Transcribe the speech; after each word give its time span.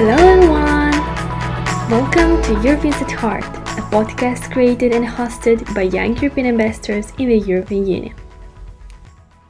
Hello, 0.00 0.14
everyone! 0.14 0.92
Welcome 1.90 2.40
to 2.44 2.62
Europeans 2.62 3.02
at 3.02 3.10
Heart, 3.10 3.42
a 3.42 3.82
podcast 3.90 4.52
created 4.52 4.94
and 4.94 5.04
hosted 5.04 5.74
by 5.74 5.82
young 5.82 6.16
European 6.18 6.46
ambassadors 6.46 7.12
in 7.18 7.28
the 7.28 7.38
European 7.38 7.84
Union. 7.84 8.14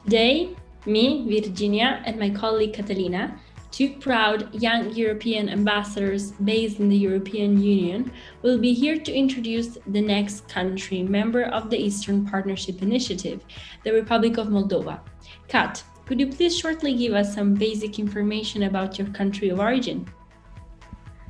Today, 0.05 0.55
me, 0.87 1.23
Virginia, 1.29 2.01
and 2.03 2.17
my 2.17 2.31
colleague 2.31 2.73
Catalina, 2.73 3.39
two 3.69 3.93
proud 3.99 4.51
young 4.51 4.91
European 4.95 5.49
ambassadors 5.49 6.31
based 6.31 6.79
in 6.79 6.89
the 6.89 6.97
European 6.97 7.61
Union, 7.61 8.11
will 8.41 8.57
be 8.57 8.73
here 8.73 8.97
to 8.97 9.13
introduce 9.13 9.77
the 9.85 10.01
next 10.01 10.47
country 10.47 11.03
member 11.03 11.43
of 11.43 11.69
the 11.69 11.77
Eastern 11.77 12.25
Partnership 12.25 12.81
Initiative, 12.81 13.45
the 13.83 13.93
Republic 13.93 14.39
of 14.39 14.47
Moldova. 14.47 14.99
Kat, 15.47 15.83
could 16.07 16.19
you 16.19 16.25
please 16.25 16.57
shortly 16.57 16.95
give 16.95 17.13
us 17.13 17.35
some 17.35 17.53
basic 17.53 17.99
information 17.99 18.63
about 18.63 18.97
your 18.97 19.09
country 19.09 19.49
of 19.49 19.59
origin? 19.59 20.09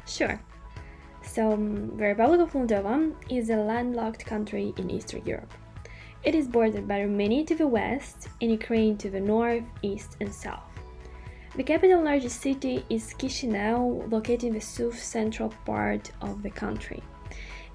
Sure. 0.09 0.41
So, 1.22 1.54
um, 1.54 1.95
the 1.98 2.05
Republic 2.05 2.41
of 2.41 2.54
Moldova 2.54 3.13
is 3.30 3.52
a 3.52 3.55
landlocked 3.55 4.26
country 4.26 4.73
in 4.77 4.90
Eastern 4.90 5.23
Europe. 5.26 5.54
It 6.23 6.34
is 6.34 6.48
bordered 6.48 6.88
by 6.88 7.02
Romania 7.02 7.45
to 7.45 7.55
the 7.55 7.67
west 7.67 8.27
and 8.41 8.52
Ukraine 8.52 8.98
to 8.98 9.09
the 9.09 9.20
north, 9.22 9.64
east, 9.84 10.17
and 10.20 10.34
south. 10.34 10.64
The 11.55 11.64
capital 11.64 12.03
largest 12.03 12.41
city 12.41 12.84
is 12.90 13.14
Chisinau, 13.20 14.12
located 14.12 14.45
in 14.45 14.53
the 14.53 14.62
south 14.62 15.00
central 15.00 15.50
part 15.66 16.12
of 16.22 16.41
the 16.41 16.50
country. 16.50 17.03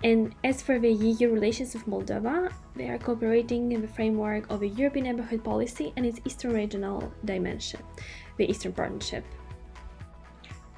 And 0.03 0.35
as 0.43 0.61
for 0.61 0.79
the 0.79 0.93
EU 0.93 1.31
relations 1.31 1.73
with 1.73 1.87
Moldova, 1.87 2.53
they 2.75 2.89
are 2.89 2.99
cooperating 2.99 3.73
in 3.73 3.81
the 3.81 3.89
framework 3.89 4.51
of 4.51 4.61
the 4.61 4.69
European 4.69 5.07
neighborhood 5.07 5.45
policy 5.45 5.93
and 5.97 6.05
its 6.05 6.21
Eastern 6.27 6.53
regional 6.53 7.13
dimension, 7.25 7.81
the 8.37 8.51
Eastern 8.51 8.73
Partnership. 8.73 9.25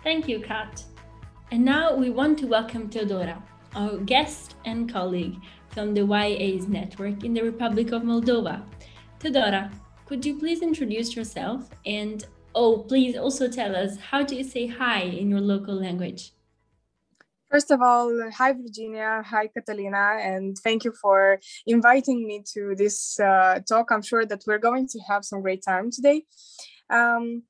Thank 0.04 0.28
you, 0.28 0.40
Kat. 0.40 0.84
And 1.52 1.64
now 1.64 1.94
we 1.94 2.10
want 2.10 2.40
to 2.40 2.46
welcome 2.48 2.90
Teodora, 2.90 3.40
our 3.76 3.98
guest 3.98 4.56
and 4.64 4.92
colleague 4.92 5.36
from 5.68 5.94
the 5.94 6.04
YA's 6.04 6.66
network 6.66 7.22
in 7.22 7.34
the 7.34 7.42
Republic 7.42 7.92
of 7.92 8.02
Moldova. 8.02 8.64
Teodora, 9.20 9.70
could 10.06 10.26
you 10.26 10.40
please 10.40 10.60
introduce 10.60 11.14
yourself 11.14 11.70
and 11.84 12.26
oh, 12.56 12.78
please 12.78 13.16
also 13.16 13.48
tell 13.48 13.76
us 13.76 13.96
how 13.96 14.24
do 14.24 14.34
you 14.34 14.42
say 14.42 14.66
hi 14.66 15.02
in 15.02 15.30
your 15.30 15.40
local 15.40 15.76
language? 15.76 16.32
First 17.48 17.70
of 17.70 17.80
all, 17.80 18.10
hi 18.32 18.52
Virginia, 18.52 19.22
hi 19.24 19.46
Catalina, 19.46 20.18
and 20.20 20.58
thank 20.58 20.84
you 20.84 20.92
for 21.00 21.38
inviting 21.64 22.26
me 22.26 22.42
to 22.54 22.74
this 22.74 23.20
uh, 23.20 23.60
talk. 23.68 23.92
I'm 23.92 24.02
sure 24.02 24.26
that 24.26 24.42
we're 24.48 24.58
going 24.58 24.88
to 24.88 24.98
have 25.08 25.24
some 25.24 25.42
great 25.42 25.62
time 25.62 25.92
today. 25.92 26.24
Um, 26.90 27.44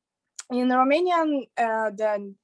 in 0.50 0.69
Romanian, 0.69 1.48
uh, 1.56 1.91
the 1.91 2.34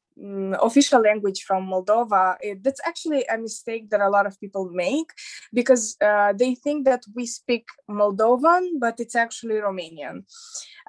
official 0.60 1.00
language 1.00 1.42
from 1.42 1.68
Moldova, 1.68 2.36
it, 2.40 2.62
that's 2.62 2.80
actually 2.84 3.24
a 3.26 3.38
mistake 3.38 3.90
that 3.90 4.00
a 4.00 4.08
lot 4.08 4.26
of 4.26 4.38
people 4.40 4.70
make 4.70 5.10
because 5.52 5.96
uh, 6.00 6.32
they 6.32 6.54
think 6.54 6.84
that 6.84 7.02
we 7.14 7.26
speak 7.26 7.66
Moldovan, 7.90 8.78
but 8.78 9.00
it's 9.00 9.16
actually 9.16 9.56
Romanian. 9.56 10.24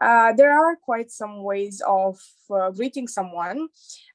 Uh, 0.02 0.34
there 0.34 0.52
are 0.52 0.76
quite 0.76 1.12
some 1.12 1.44
ways 1.44 1.82
of 1.88 2.20
uh, 2.52 2.72
greeting 2.72 3.08
someone. 3.08 3.68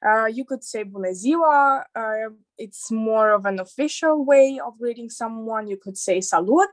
Uh, 0.05 0.25
you 0.25 0.45
could 0.45 0.63
say 0.63 0.83
Bună 0.83 1.11
ziua. 1.11 1.83
Uh, 1.95 2.29
it's 2.57 2.91
more 2.91 3.31
of 3.31 3.45
an 3.45 3.59
official 3.59 4.25
way 4.25 4.59
of 4.65 4.77
greeting 4.77 5.09
someone. 5.09 5.67
You 5.67 5.77
could 5.77 5.97
say 5.97 6.21
Salut. 6.21 6.69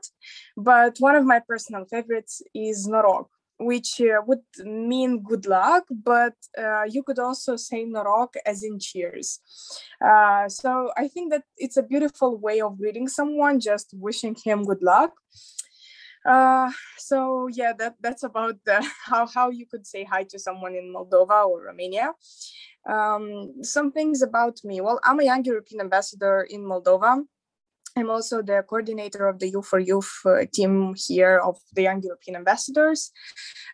But 0.55 0.97
one 0.99 1.15
of 1.15 1.25
my 1.25 1.39
personal 1.39 1.85
favorites 1.85 2.41
is 2.53 2.87
Noroc 2.87 3.27
which 3.59 3.99
uh, 4.01 4.21
would 4.27 4.43
mean 4.63 5.21
good 5.21 5.45
luck, 5.45 5.85
but 5.89 6.35
uh, 6.57 6.83
you 6.83 7.03
could 7.03 7.19
also 7.19 7.55
say 7.55 7.85
noroc 7.85 8.35
as 8.45 8.63
in 8.63 8.79
cheers. 8.79 9.39
Uh, 9.99 10.47
so 10.47 10.91
I 10.95 11.07
think 11.07 11.31
that 11.31 11.43
it's 11.57 11.77
a 11.77 11.83
beautiful 11.83 12.37
way 12.37 12.61
of 12.61 12.77
greeting 12.77 13.07
someone, 13.07 13.59
just 13.59 13.89
wishing 13.93 14.35
him 14.43 14.63
good 14.63 14.83
luck. 14.83 15.13
Uh, 16.25 16.69
so 16.97 17.47
yeah, 17.47 17.71
that 17.73 17.95
that's 18.01 18.23
about 18.23 18.55
the, 18.65 18.85
how 19.05 19.25
how 19.25 19.49
you 19.49 19.65
could 19.65 19.87
say 19.87 20.03
hi 20.03 20.23
to 20.23 20.37
someone 20.37 20.75
in 20.75 20.93
Moldova 20.93 21.47
or 21.47 21.63
Romania. 21.63 22.11
Um, 22.87 23.63
some 23.63 23.91
things 23.91 24.21
about 24.21 24.59
me. 24.63 24.81
Well, 24.81 24.99
I'm 25.03 25.19
a 25.19 25.23
young 25.23 25.43
European 25.43 25.81
ambassador 25.81 26.41
in 26.49 26.61
Moldova. 26.63 27.23
I'm 27.97 28.09
also 28.09 28.41
the 28.41 28.63
coordinator 28.67 29.27
of 29.27 29.39
the 29.39 29.49
Youth 29.49 29.67
for 29.67 29.79
Youth 29.79 30.11
uh, 30.25 30.45
team 30.53 30.93
here 31.07 31.39
of 31.39 31.57
the 31.73 31.83
Young 31.83 32.01
European 32.03 32.35
Ambassadors. 32.35 33.11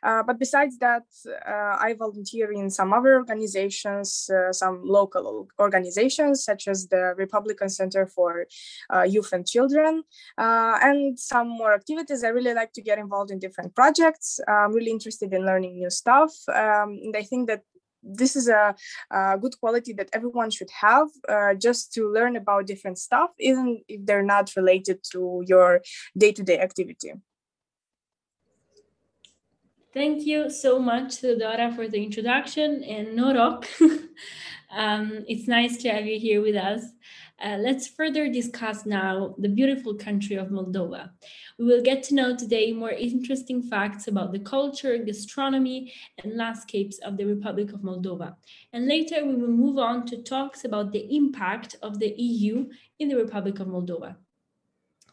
Uh, 0.01 0.23
but 0.23 0.39
besides 0.39 0.77
that, 0.79 1.03
uh, 1.47 1.77
I 1.79 1.95
volunteer 1.97 2.51
in 2.51 2.69
some 2.69 2.93
other 2.93 3.15
organizations, 3.15 4.29
uh, 4.29 4.51
some 4.53 4.81
local 4.83 5.47
organizations, 5.59 6.43
such 6.43 6.67
as 6.67 6.87
the 6.87 7.13
Republican 7.17 7.69
Center 7.69 8.05
for 8.07 8.47
uh, 8.93 9.03
Youth 9.03 9.31
and 9.33 9.45
Children, 9.45 10.03
uh, 10.37 10.77
and 10.81 11.19
some 11.19 11.49
more 11.49 11.73
activities. 11.73 12.23
I 12.23 12.29
really 12.29 12.53
like 12.53 12.73
to 12.73 12.81
get 12.81 12.99
involved 12.99 13.31
in 13.31 13.39
different 13.39 13.75
projects. 13.75 14.39
I'm 14.47 14.73
really 14.73 14.91
interested 14.91 15.33
in 15.33 15.45
learning 15.45 15.75
new 15.75 15.89
stuff. 15.89 16.31
Um, 16.49 16.99
and 17.03 17.15
I 17.15 17.23
think 17.23 17.47
that 17.47 17.63
this 18.03 18.35
is 18.35 18.47
a, 18.47 18.75
a, 19.11 19.37
good 19.37 19.59
quality 19.59 19.93
that 19.93 20.09
everyone 20.13 20.51
should 20.51 20.69
have 20.81 21.07
uh, 21.29 21.53
just 21.53 21.93
to 21.93 22.11
learn 22.11 22.35
about 22.35 22.67
different 22.67 22.97
stuff 22.97 23.31
even 23.39 23.81
if 23.87 24.05
they're 24.05 24.23
not 24.23 24.51
related 24.55 24.99
to 25.11 25.43
your 25.47 25.81
day-to-day 26.17 26.59
activity. 26.59 27.13
Thank 29.93 30.25
you 30.25 30.49
so 30.49 30.79
much 30.79 31.21
Dora 31.21 31.71
for 31.75 31.87
the 31.87 32.03
introduction 32.03 32.83
and 32.83 33.07
noroc 33.17 33.65
um, 34.75 35.23
it's 35.27 35.47
nice 35.47 35.77
to 35.77 35.89
have 35.89 36.05
you 36.05 36.19
here 36.19 36.41
with 36.41 36.55
us 36.55 36.83
uh, 37.41 37.57
let's 37.57 37.87
further 37.87 38.31
discuss 38.31 38.85
now 38.85 39.35
the 39.37 39.49
beautiful 39.49 39.93
country 39.95 40.35
of 40.35 40.49
Moldova. 40.49 41.09
We 41.57 41.65
will 41.65 41.81
get 41.81 42.03
to 42.03 42.15
know 42.15 42.35
today 42.35 42.71
more 42.71 42.91
interesting 42.91 43.63
facts 43.63 44.07
about 44.07 44.31
the 44.31 44.39
culture, 44.39 44.97
gastronomy, 44.97 45.93
and 46.23 46.37
landscapes 46.37 46.99
of 46.99 47.17
the 47.17 47.25
Republic 47.25 47.73
of 47.73 47.81
Moldova. 47.81 48.35
And 48.71 48.87
later 48.87 49.25
we 49.25 49.35
will 49.35 49.49
move 49.49 49.77
on 49.77 50.05
to 50.07 50.21
talks 50.21 50.63
about 50.63 50.91
the 50.91 51.15
impact 51.15 51.75
of 51.81 51.99
the 51.99 52.13
EU 52.17 52.69
in 52.99 53.09
the 53.09 53.17
Republic 53.17 53.59
of 53.59 53.67
Moldova. 53.67 54.15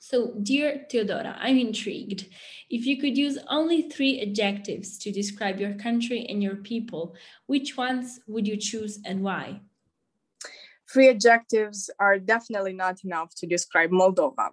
So, 0.03 0.35
dear 0.43 0.87
Teodora, 0.91 1.37
I'm 1.39 1.59
intrigued. 1.59 2.27
If 2.71 2.87
you 2.87 2.99
could 2.99 3.19
use 3.19 3.39
only 3.49 3.83
three 3.83 4.23
adjectives 4.23 4.97
to 4.99 5.13
describe 5.13 5.61
your 5.61 5.75
country 5.75 6.25
and 6.27 6.43
your 6.43 6.57
people, 6.57 7.15
which 7.47 7.77
ones 7.77 8.21
would 8.27 8.49
you 8.49 8.57
choose 8.57 8.99
and 9.05 9.23
why? 9.23 9.61
Three 10.93 11.09
adjectives 11.09 11.91
are 11.99 12.19
definitely 12.19 12.73
not 12.73 12.97
enough 13.05 13.35
to 13.37 13.47
describe 13.47 13.91
Moldova. 13.91 14.51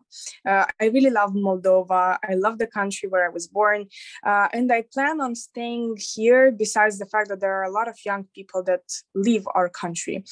Uh, 0.47 0.65
I 0.81 0.85
really 0.85 1.09
love 1.09 1.31
Moldova. 1.33 2.17
I 2.23 2.33
love 2.35 2.59
the 2.59 2.67
country 2.67 3.09
where 3.09 3.25
I 3.25 3.29
was 3.29 3.47
born. 3.47 3.87
Uh, 4.25 4.47
and 4.53 4.71
I 4.71 4.83
plan 4.93 5.21
on 5.21 5.35
staying 5.35 5.97
here, 5.97 6.51
besides 6.51 6.99
the 6.99 7.05
fact 7.05 7.29
that 7.29 7.39
there 7.39 7.53
are 7.53 7.63
a 7.63 7.71
lot 7.71 7.87
of 7.87 7.97
young 8.05 8.25
people 8.35 8.63
that 8.63 8.83
leave 9.15 9.45
our 9.55 9.69
country. 9.69 10.23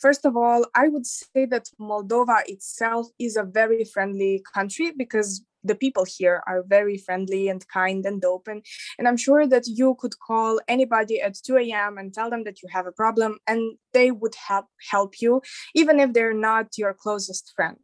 First 0.00 0.24
of 0.24 0.36
all, 0.36 0.66
I 0.74 0.88
would 0.88 1.06
say 1.06 1.46
that 1.46 1.68
Moldova 1.80 2.38
itself 2.46 3.08
is 3.18 3.36
a 3.36 3.44
very 3.44 3.84
friendly 3.84 4.42
country 4.54 4.92
because 4.96 5.44
the 5.64 5.74
people 5.74 6.04
here 6.04 6.42
are 6.46 6.62
very 6.66 6.96
friendly 6.96 7.48
and 7.48 7.66
kind 7.68 8.06
and 8.06 8.24
open. 8.24 8.62
And 8.98 9.06
I'm 9.06 9.16
sure 9.16 9.46
that 9.46 9.66
you 9.66 9.96
could 9.98 10.18
call 10.18 10.60
anybody 10.68 11.20
at 11.20 11.34
2 11.34 11.56
a.m. 11.58 11.98
and 11.98 12.12
tell 12.12 12.30
them 12.30 12.44
that 12.44 12.62
you 12.62 12.68
have 12.70 12.86
a 12.86 12.92
problem, 12.92 13.38
and 13.46 13.76
they 13.92 14.10
would 14.10 14.34
help 14.34 14.66
help 14.90 15.20
you, 15.20 15.42
even 15.74 16.00
if 16.00 16.12
they're 16.12 16.34
not 16.34 16.78
your 16.78 16.94
closest 16.94 17.52
friend. 17.56 17.76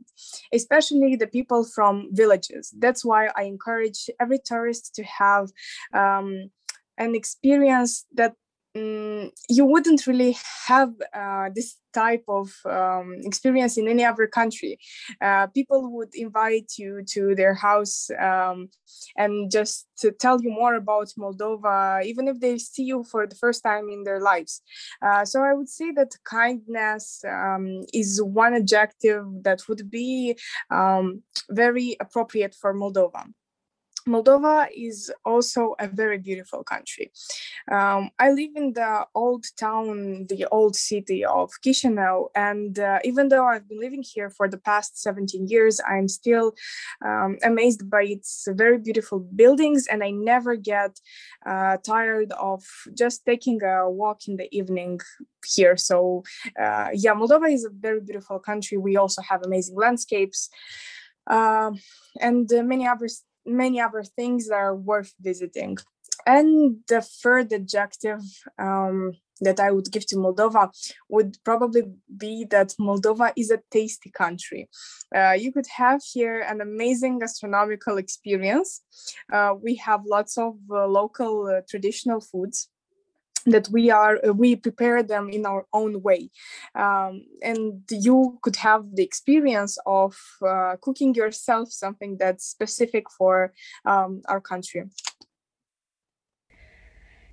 Especially 0.53 1.17
the 1.17 1.27
people 1.27 1.65
from 1.65 2.09
villages. 2.13 2.75
That's 2.79 3.05
why 3.05 3.29
I 3.37 3.43
encourage 3.43 4.09
every 4.21 4.39
tourist 4.45 4.95
to 4.95 5.05
have 5.05 5.49
um, 5.93 6.51
an 6.99 7.15
experience 7.15 8.07
that 8.15 8.35
um, 8.77 9.31
you 9.49 9.65
wouldn't 9.65 10.07
really 10.07 10.37
have 10.67 10.93
uh, 11.13 11.49
this 11.55 11.77
type 11.93 12.25
of 12.29 12.53
um, 12.67 13.17
experience 13.25 13.79
in 13.79 13.89
any 13.89 14.05
other 14.05 14.27
country. 14.27 14.79
Uh, 15.21 15.47
people 15.47 15.91
would 15.93 16.15
invite 16.15 16.73
you 16.77 17.03
to 17.07 17.35
their 17.35 17.55
house 17.55 18.11
um, 18.21 18.69
and 19.17 19.51
just 19.51 19.87
to 19.99 20.11
tell 20.11 20.41
you 20.43 20.51
more 20.51 20.75
about 20.75 21.09
Moldova, 21.19 22.05
even 22.05 22.29
if 22.29 22.39
they 22.41 22.59
see 22.59 22.85
you 22.85 23.03
for 23.05 23.27
the 23.27 23.37
first 23.37 23.63
time 23.63 23.89
in 23.89 24.05
their 24.05 24.21
lives. 24.21 24.63
Uh, 25.01 25.25
so 25.25 25.43
I 25.43 25.55
would 25.55 25.69
say 25.69 25.91
that 25.93 26.13
kindness 26.25 27.25
um, 27.27 27.85
is 27.95 28.23
one 28.23 28.55
adjective 28.55 29.25
that 29.43 29.61
would 29.69 29.91
be 29.91 30.37
um, 30.71 31.23
very 31.51 31.97
appropriate 32.01 32.55
for 32.55 32.75
Moldova. 32.75 33.25
Moldova 34.09 34.69
is 34.75 35.13
also 35.25 35.75
a 35.81 35.89
very 35.89 36.19
beautiful 36.19 36.63
country. 36.63 37.11
Um, 37.71 38.11
I 38.19 38.31
live 38.31 38.53
in 38.55 38.73
the 38.73 39.07
old 39.15 39.45
town, 39.57 40.27
the 40.29 40.47
old 40.53 40.77
city 40.77 41.25
of 41.25 41.51
Chisinau, 41.65 42.29
and 42.35 42.79
uh, 42.79 43.01
even 43.03 43.29
though 43.29 43.45
I've 43.45 43.69
been 43.69 43.81
living 43.81 44.05
here 44.05 44.31
for 44.31 44.49
the 44.49 44.59
past 44.59 45.03
17 45.03 45.49
years, 45.49 45.81
I'm 45.89 46.07
still 46.07 46.55
um, 47.05 47.39
amazed 47.43 47.91
by 47.91 48.05
its 48.05 48.47
very 48.51 48.79
beautiful 48.79 49.19
buildings, 49.19 49.89
and 49.89 50.05
I 50.05 50.11
never 50.11 50.55
get 50.55 51.01
uh, 51.45 51.79
tired 51.79 52.33
of 52.33 52.63
just 52.95 53.27
taking 53.27 53.61
a 53.65 53.91
walk 53.91 54.29
in 54.29 54.37
the 54.37 54.49
evening 54.57 55.01
here. 55.45 55.77
So, 55.77 56.23
uh, 56.61 56.91
yeah, 56.93 57.15
Moldova 57.15 57.53
is 57.53 57.65
a 57.65 57.71
very 57.71 58.01
beautiful 58.01 58.39
country. 58.39 58.79
We 58.79 58.97
also 58.97 59.21
have 59.23 59.43
amazing 59.45 59.77
landscapes. 59.77 60.49
Uh, 61.27 61.73
and 62.21 62.49
many 62.63 62.87
others 62.87 63.25
many 63.47 63.81
other 63.81 64.03
things 64.03 64.49
that 64.49 64.55
are 64.55 64.75
worth 64.75 65.15
visiting. 65.21 65.79
And 66.27 66.79
the 66.89 67.03
third 67.03 67.53
adjective 67.53 68.23
um, 68.59 69.13
that 69.41 69.61
I 69.61 69.71
would 69.71 69.93
give 69.93 70.07
to 70.07 70.17
Moldova 70.17 70.71
would 71.09 71.37
probably 71.45 71.83
be 72.17 72.45
that 72.51 72.75
Moldova 72.81 73.33
is 73.37 73.51
a 73.51 73.61
tasty 73.71 74.11
country. 74.11 74.69
Uh, 75.15 75.33
you 75.33 75.53
could 75.53 75.67
have 75.77 76.01
here 76.03 76.41
an 76.41 76.61
amazing 76.61 77.19
gastronomical 77.19 77.99
experience. 77.99 78.83
Uh, 79.33 79.55
we 79.63 79.77
have 79.77 80.01
lots 80.07 80.39
of 80.39 80.55
uh, 80.71 80.87
local 80.87 81.47
uh, 81.47 81.61
traditional 81.69 82.21
foods 82.21 82.69
that 83.47 83.69
we 83.69 83.91
are 83.91 84.19
uh, 84.27 84.33
we 84.33 84.57
prepare 84.57 85.03
them 85.03 85.29
in 85.31 85.47
our 85.47 85.67
own 85.73 86.03
way. 86.03 86.31
Um, 86.75 87.23
and 87.43 87.83
you 87.91 88.39
could 88.43 88.57
have 88.57 88.85
the 88.95 89.03
experience 89.03 89.79
of 89.87 90.17
uh, 90.47 90.77
cooking 90.83 91.15
yourself 91.15 91.73
something 91.73 92.17
that's 92.19 92.45
specific 92.45 93.11
for 93.11 93.53
um, 93.85 94.23
our 94.29 94.41
country. 94.41 94.85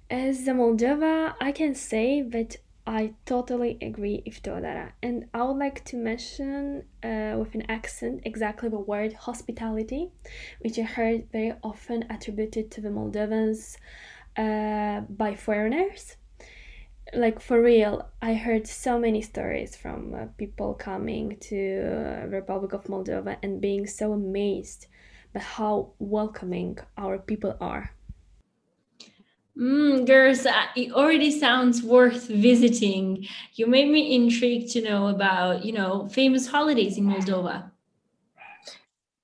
As 0.10 0.48
a 0.48 0.51
moldova 0.51 1.33
i 1.42 1.51
can 1.51 1.74
say 1.74 2.21
that 2.21 2.57
I 2.86 3.13
totally 3.25 3.77
agree 3.81 4.24
with 4.25 4.44
Teodora, 4.44 4.92
and 5.01 5.27
I 5.33 5.44
would 5.44 5.56
like 5.56 5.86
to 5.86 5.95
mention 5.95 6.83
uh, 7.01 7.36
with 7.39 7.56
an 7.56 7.63
accent 7.69 8.24
exactly 8.25 8.68
the 8.68 8.77
word 8.77 9.13
hospitality, 9.13 10.12
which 10.60 10.77
I 10.77 10.81
heard 10.81 11.31
very 11.31 11.54
often 11.63 12.06
attributed 12.10 12.71
to 12.71 12.81
the 12.81 12.89
Moldovans 12.89 13.77
uh, 14.38 15.01
by 15.09 15.35
foreigners. 15.35 16.18
Like 17.13 17.39
for 17.39 17.62
real, 17.62 18.09
I 18.21 18.33
heard 18.33 18.68
so 18.68 18.97
many 19.00 19.21
stories 19.21 19.75
from 19.75 20.15
uh, 20.15 20.25
people 20.38 20.74
coming 20.74 21.38
to 21.41 22.24
uh, 22.24 22.27
Republic 22.27 22.74
of 22.74 22.85
Moldova 22.85 23.38
and 23.44 23.62
being 23.62 23.85
so 23.85 24.13
amazed 24.13 24.88
by 25.33 25.41
how 25.41 25.94
welcoming 26.00 26.77
our 26.97 27.19
people 27.19 27.56
are. 27.59 27.91
Mm, 29.56 30.07
girls, 30.07 30.47
uh, 30.47 30.65
it 30.75 30.91
already 30.94 31.29
sounds 31.29 31.83
worth 31.83 32.27
visiting. 32.27 33.27
You 33.53 33.68
made 33.68 33.89
me 33.91 34.15
intrigued 34.15 34.71
to 34.71 34.81
know 34.81 35.07
about, 35.07 35.63
you 35.63 35.74
know, 35.74 36.07
famous 36.09 36.47
holidays 36.47 36.97
in 36.97 37.06
Moldova. 37.06 37.69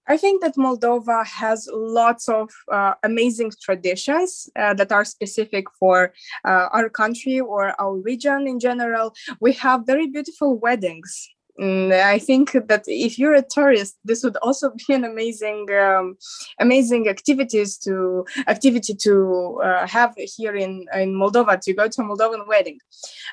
I 0.09 0.17
think 0.17 0.41
that 0.41 0.55
Moldova 0.55 1.23
has 1.25 1.69
lots 1.71 2.27
of 2.27 2.49
uh, 2.71 2.95
amazing 3.03 3.51
traditions 3.61 4.49
uh, 4.55 4.73
that 4.73 4.91
are 4.91 5.05
specific 5.05 5.65
for 5.79 6.13
uh, 6.45 6.67
our 6.73 6.89
country 6.89 7.39
or 7.39 7.79
our 7.79 7.95
region 7.95 8.47
in 8.47 8.59
general. 8.59 9.13
We 9.39 9.53
have 9.53 9.85
very 9.85 10.07
beautiful 10.07 10.57
weddings 10.57 11.29
I 11.61 12.19
think 12.19 12.51
that 12.53 12.83
if 12.87 13.19
you're 13.19 13.33
a 13.33 13.41
tourist, 13.41 13.97
this 14.05 14.23
would 14.23 14.37
also 14.37 14.71
be 14.87 14.93
an 14.93 15.03
amazing, 15.03 15.67
um, 15.71 16.17
amazing 16.59 17.09
activities 17.09 17.77
to 17.79 18.25
activity 18.47 18.93
to 18.95 19.59
uh, 19.63 19.87
have 19.87 20.13
here 20.17 20.55
in 20.55 20.85
in 20.93 21.13
Moldova 21.13 21.59
to 21.61 21.73
go 21.73 21.87
to 21.87 22.01
a 22.01 22.05
Moldovan 22.05 22.47
wedding. 22.47 22.79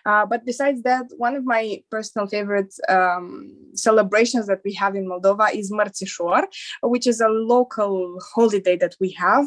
Uh, 0.04 0.26
but 0.26 0.44
besides 0.44 0.82
that, 0.82 1.06
one 1.16 1.36
of 1.36 1.44
my 1.44 1.82
personal 1.90 2.26
favorite 2.26 2.72
um, 2.88 3.52
celebrations 3.74 4.46
that 4.46 4.60
we 4.64 4.72
have 4.74 4.94
in 4.94 5.08
Moldova 5.08 5.54
is 5.54 5.70
Mărțișor, 5.70 6.44
which 6.82 7.06
is 7.06 7.20
a 7.20 7.28
local 7.28 8.18
holiday 8.34 8.76
that 8.76 8.96
we 9.00 9.10
have 9.10 9.46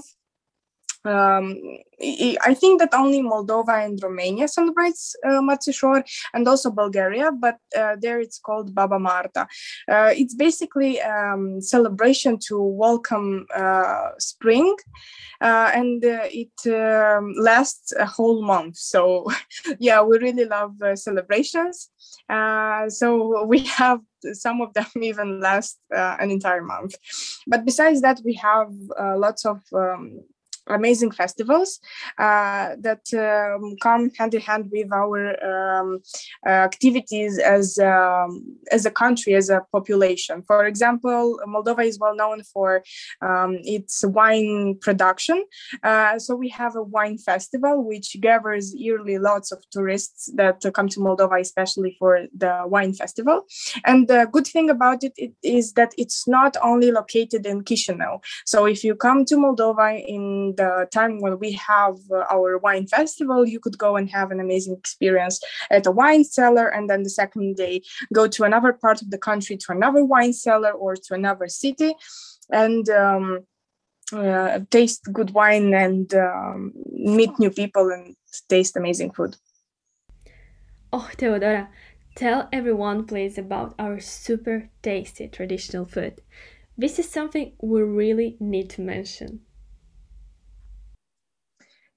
um, 1.06 1.58
I 2.02 2.54
think 2.54 2.80
that 2.80 2.94
only 2.94 3.22
Moldova 3.22 3.86
and 3.86 4.00
Romania 4.02 4.48
celebrates 4.48 5.16
uh, 5.26 5.40
Mărțișor 5.42 6.04
and 6.34 6.48
also 6.48 6.72
Bulgaria, 6.72 7.32
but 7.32 7.58
uh, 7.78 7.96
there 8.00 8.20
it's 8.20 8.40
called 8.40 8.74
Baba 8.74 8.98
Marta. 8.98 9.48
Uh, 9.88 10.12
it's 10.14 10.34
basically 10.34 11.02
um, 11.02 11.62
celebration 11.62 12.38
to 12.48 12.62
welcome 12.62 13.46
uh, 13.56 14.10
spring, 14.18 14.76
uh, 15.42 15.72
and 15.74 16.04
uh, 16.04 16.28
it 16.30 16.68
um, 16.68 17.34
lasts 17.38 17.94
a 17.94 18.06
whole 18.06 18.42
month. 18.42 18.78
So, 18.90 19.28
yeah, 19.80 20.02
we 20.02 20.18
really 20.18 20.46
love 20.46 20.74
celebrations. 20.96 21.90
so 22.90 23.46
we 23.46 23.60
have 23.60 24.00
some 24.34 24.62
of 24.62 24.74
them 24.74 24.88
even 25.02 25.40
last 25.40 25.80
an 25.92 26.32
entire 26.32 26.64
month. 26.64 26.96
But 27.46 27.66
besides 27.66 28.02
that, 28.02 28.20
we 28.26 28.34
have 28.34 28.72
lots 28.98 29.46
of 29.46 29.62
um, 29.74 30.22
amazing 30.70 31.12
festivals 31.12 31.80
uh, 32.18 32.76
that 32.80 33.04
um, 33.14 33.76
come 33.82 34.10
hand 34.18 34.34
in 34.34 34.42
hand 34.42 34.70
with 34.72 34.92
our 34.92 35.20
um, 35.52 36.00
uh, 36.46 36.50
activities 36.50 37.38
as 37.40 37.78
um, 37.80 38.58
as 38.72 38.86
a 38.86 38.92
country, 38.92 39.34
as 39.36 39.50
a 39.50 39.62
population. 39.72 40.44
For 40.48 40.66
example, 40.66 41.40
Moldova 41.48 41.86
is 41.86 42.00
well 42.00 42.16
known 42.16 42.44
for 42.44 42.84
um, 43.22 43.58
its 43.64 44.04
wine 44.06 44.78
production, 44.82 45.44
uh, 45.84 46.20
so 46.20 46.36
we 46.36 46.50
have 46.50 46.76
a 46.76 46.84
wine 46.84 47.18
festival 47.18 47.84
which 47.84 48.16
gathers 48.22 48.74
yearly 48.76 49.18
lots 49.18 49.52
of 49.52 49.60
tourists 49.72 50.32
that 50.36 50.62
come 50.74 50.90
to 50.90 51.00
Moldova, 51.00 51.40
especially 51.40 51.96
for 52.00 52.28
the 52.36 52.64
wine 52.66 52.94
festival. 52.94 53.46
And 53.86 54.08
the 54.08 54.28
good 54.32 54.48
thing 54.48 54.70
about 54.70 55.04
it, 55.04 55.14
it 55.18 55.34
is 55.44 55.74
that 55.74 55.94
it's 55.98 56.28
not 56.28 56.56
only 56.62 56.92
located 56.92 57.46
in 57.46 57.64
Chisinau. 57.64 58.22
So 58.46 58.66
if 58.66 58.84
you 58.84 58.96
come 58.96 59.26
to 59.26 59.36
Moldova 59.36 60.04
in 60.06 60.54
the 60.60 60.88
time 60.98 61.14
when 61.24 61.36
we 61.44 61.52
have 61.54 61.98
uh, 62.12 62.36
our 62.36 62.50
wine 62.66 62.88
festival, 62.98 63.40
you 63.54 63.60
could 63.64 63.78
go 63.86 63.92
and 63.98 64.08
have 64.18 64.30
an 64.32 64.40
amazing 64.40 64.76
experience 64.82 65.38
at 65.78 65.88
a 65.92 65.96
wine 66.02 66.24
cellar, 66.38 66.68
and 66.76 66.84
then 66.90 67.02
the 67.04 67.16
second 67.22 67.56
day 67.64 67.76
go 68.14 68.24
to 68.36 68.44
another 68.50 68.74
part 68.74 69.02
of 69.02 69.08
the 69.14 69.22
country 69.30 69.56
to 69.58 69.72
another 69.78 70.04
wine 70.14 70.34
cellar 70.34 70.72
or 70.84 70.92
to 71.06 71.14
another 71.14 71.48
city, 71.48 71.92
and. 72.64 72.90
Um, 72.90 73.26
uh, 74.12 74.60
taste 74.72 75.02
good 75.14 75.32
wine 75.32 75.74
and 75.74 76.14
um, 76.16 76.74
meet 76.92 77.38
new 77.38 77.52
people 77.52 77.92
and 77.92 78.16
taste 78.50 78.76
amazing 78.76 79.12
food. 79.12 79.36
Oh, 80.92 81.10
Teodora, 81.18 81.68
tell 82.16 82.50
everyone, 82.52 83.06
please, 83.06 83.38
about 83.38 83.76
our 83.78 84.00
super 84.00 84.70
tasty 84.82 85.28
traditional 85.28 85.86
food. 85.86 86.22
This 86.76 86.98
is 86.98 87.08
something 87.08 87.54
we 87.62 87.82
really 87.84 88.38
need 88.40 88.70
to 88.72 88.82
mention. 88.82 89.42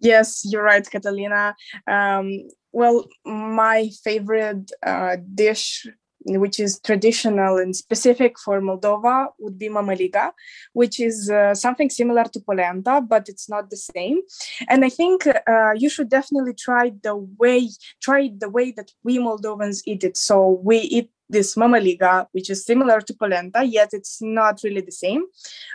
Yes, 0.03 0.43
you're 0.45 0.63
right, 0.65 0.89
Catalina. 0.89 1.55
Um, 1.87 2.49
well, 2.73 3.07
my 3.25 3.91
favorite 4.03 4.71
uh, 4.85 5.17
dish, 5.35 5.87
which 6.27 6.61
is 6.61 6.81
traditional 6.81 7.59
and 7.59 7.75
specific 7.75 8.39
for 8.39 8.61
Moldova, 8.61 9.29
would 9.39 9.59
be 9.59 9.69
mamaliga, 9.69 10.33
which 10.73 11.01
is 11.01 11.31
uh, 11.31 11.55
something 11.55 11.91
similar 11.91 12.25
to 12.25 12.41
polenta, 12.41 13.01
but 13.01 13.29
it's 13.29 13.49
not 13.49 13.71
the 13.71 13.77
same. 13.77 14.21
And 14.69 14.85
I 14.85 14.89
think 14.89 15.27
uh, 15.27 15.73
you 15.77 15.89
should 15.89 16.09
definitely 16.09 16.55
try 16.55 16.93
the 17.03 17.17
way 17.17 17.69
try 18.01 18.31
the 18.37 18.49
way 18.49 18.73
that 18.73 18.91
we 19.05 19.19
Moldovans 19.19 19.83
eat 19.87 20.05
it. 20.05 20.17
So 20.17 20.61
we 20.63 20.79
eat 20.79 21.11
this 21.29 21.55
mamaliga, 21.57 22.27
which 22.33 22.51
is 22.51 22.65
similar 22.65 23.01
to 23.01 23.15
polenta, 23.15 23.65
yet 23.65 23.91
it's 23.93 24.21
not 24.21 24.61
really 24.63 24.83
the 24.83 24.93
same, 24.93 25.25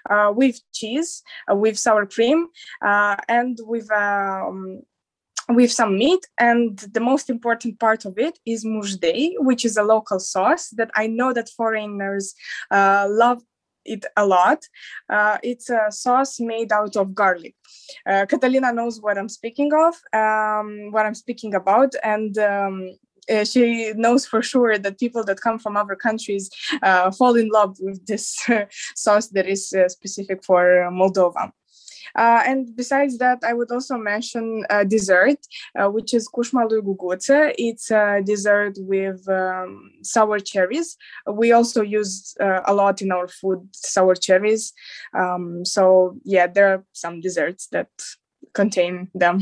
uh, 0.10 0.32
with 0.34 0.62
cheese, 0.72 1.24
uh, 1.52 1.56
with 1.56 1.78
sour 1.80 2.06
cream, 2.06 2.48
uh, 2.86 3.16
and 3.28 3.58
with 3.64 3.92
um, 3.92 4.82
with 5.50 5.72
some 5.72 5.98
meat. 5.98 6.26
And 6.40 6.78
the 6.80 7.00
most 7.00 7.30
important 7.30 7.80
part 7.80 8.06
of 8.06 8.18
it 8.18 8.40
is 8.46 8.66
mujdei, 8.66 9.34
which 9.38 9.66
is 9.66 9.78
a 9.78 9.84
local 9.84 10.20
sauce 10.20 10.70
that 10.72 10.92
I 10.96 11.08
know 11.08 11.34
that 11.34 11.50
foreigners 11.50 12.34
uh, 12.72 13.08
love 13.10 13.42
it 13.86 14.06
a 14.18 14.26
lot. 14.26 14.64
Uh, 15.10 15.38
it's 15.44 15.70
a 15.70 15.90
sauce 15.90 16.40
made 16.40 16.72
out 16.72 16.96
of 16.96 17.16
garlic. 17.16 17.56
Uh, 18.06 18.26
Catalina 18.26 18.74
knows 18.74 19.02
what 19.02 19.18
I'm 19.18 19.30
speaking 19.30 19.72
of, 19.74 19.96
um, 20.14 20.92
what 20.92 21.06
I'm 21.06 21.16
speaking 21.16 21.56
about, 21.56 21.94
and 22.04 22.38
um, 22.38 22.92
uh, 23.30 23.44
she 23.44 23.94
knows 23.96 24.26
for 24.26 24.42
sure 24.42 24.78
that 24.78 25.00
people 25.00 25.24
that 25.24 25.42
come 25.42 25.60
from 25.60 25.76
other 25.76 25.96
countries 25.96 26.50
uh, 26.82 27.12
fall 27.12 27.36
in 27.36 27.50
love 27.50 27.78
with 27.80 28.06
this 28.06 28.46
sauce 28.96 29.28
that 29.30 29.48
is 29.48 29.74
uh, 29.74 29.88
specific 29.90 30.44
for 30.44 30.90
Moldova. 30.92 31.52
Uh, 32.18 32.42
and 32.46 32.76
besides 32.76 33.18
that, 33.20 33.40
I 33.44 33.54
would 33.54 33.72
also 33.72 33.98
mention 33.98 34.66
a 34.70 34.84
dessert, 34.84 35.40
uh, 35.80 35.88
which 35.88 36.14
is 36.14 36.28
cușma 36.28 36.66
lui 36.70 36.82
Guguță. 36.82 37.52
It's 37.56 37.92
a 37.92 38.22
dessert 38.24 38.76
with 38.80 39.22
um, 39.30 39.92
sour 40.02 40.40
cherries. 40.40 40.98
We 41.26 41.52
also 41.52 41.82
use 41.82 42.36
uh, 42.40 42.62
a 42.66 42.74
lot 42.74 43.02
in 43.02 43.12
our 43.12 43.28
food 43.28 43.68
sour 43.72 44.16
cherries. 44.16 44.74
Um, 45.14 45.64
so 45.64 46.18
yeah, 46.24 46.48
there 46.48 46.68
are 46.74 46.84
some 46.92 47.20
desserts 47.20 47.68
that 47.68 47.90
contain 48.54 49.10
them. 49.14 49.42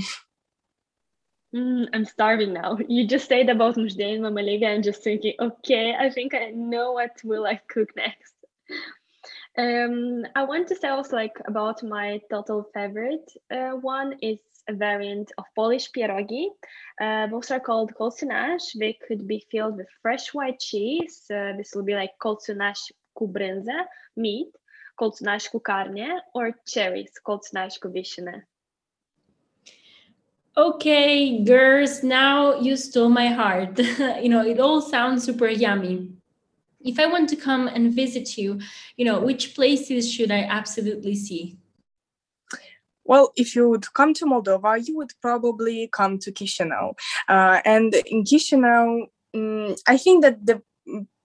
Mm, 1.55 1.87
I'm 1.93 2.05
starving 2.05 2.53
now. 2.53 2.77
You 2.89 3.07
just 3.07 3.29
said 3.29 3.49
about 3.49 3.75
mujde 3.75 4.03
and 4.03 4.23
mamalega. 4.23 4.67
I'm 4.67 4.83
just 4.83 5.03
thinking, 5.03 5.35
okay, 5.39 5.95
I 5.97 6.09
think 6.09 6.33
I 6.33 6.51
know 6.51 6.93
what 6.93 7.11
will 7.23 7.45
I 7.45 7.61
cook 7.69 7.89
next. 7.95 8.33
Um, 9.57 10.25
I 10.35 10.43
want 10.43 10.67
to 10.67 10.75
say 10.75 10.89
also 10.89 11.15
like 11.15 11.37
about 11.47 11.81
my 11.81 12.19
total 12.29 12.69
favorite 12.73 13.31
uh, 13.49 13.71
one 13.71 14.15
is 14.21 14.39
a 14.67 14.73
variant 14.73 15.31
of 15.37 15.45
Polish 15.55 15.91
pierogi. 15.91 16.47
Uh, 16.99 17.27
those 17.27 17.51
are 17.51 17.59
called 17.59 17.93
colțunași. 17.93 18.77
They 18.77 18.97
could 19.07 19.25
be 19.27 19.45
filled 19.49 19.77
with 19.77 19.87
fresh 20.01 20.33
white 20.33 20.59
cheese. 20.59 21.25
Uh, 21.29 21.55
this 21.57 21.73
will 21.73 21.85
be 21.85 21.95
like 21.95 22.13
colțunași 22.17 22.95
kubryndzę, 23.13 23.87
meat, 24.13 24.49
colțunași 24.95 25.49
kukarnie, 25.49 26.23
or 26.33 26.61
cherries, 26.65 27.11
colțunași 27.21 27.79
kuvishine. 27.79 28.49
Okay, 30.57 31.43
girls, 31.43 32.01
now 32.01 32.59
you 32.61 32.75
stole 32.75 33.09
my 33.09 33.27
heart. 33.27 33.77
you 34.23 34.29
know, 34.29 34.41
it 34.41 34.59
all 34.59 34.81
sounds 34.81 35.23
super 35.23 35.49
yummy 35.49 36.15
if 36.85 36.99
I 36.99 37.07
want 37.07 37.27
to 37.29 37.35
come 37.35 37.67
and 37.67 37.93
visit 37.93 38.37
you, 38.37 38.59
you 38.95 39.05
know, 39.05 39.19
which 39.19 39.55
places 39.55 40.11
should 40.11 40.31
I 40.31 40.41
absolutely 40.43 41.15
see? 41.15 41.57
Well, 43.03 43.33
if 43.35 43.55
you 43.55 43.69
would 43.69 43.93
come 43.93 44.13
to 44.15 44.25
Moldova, 44.25 44.87
you 44.87 44.95
would 44.97 45.11
probably 45.21 45.89
come 45.91 46.17
to 46.19 46.31
Chisinau. 46.31 46.97
Uh, 47.27 47.61
and 47.65 47.93
in 48.05 48.23
Chisinau, 48.23 49.07
um, 49.35 49.75
I 49.87 49.97
think 49.97 50.23
that 50.23 50.45
the 50.45 50.61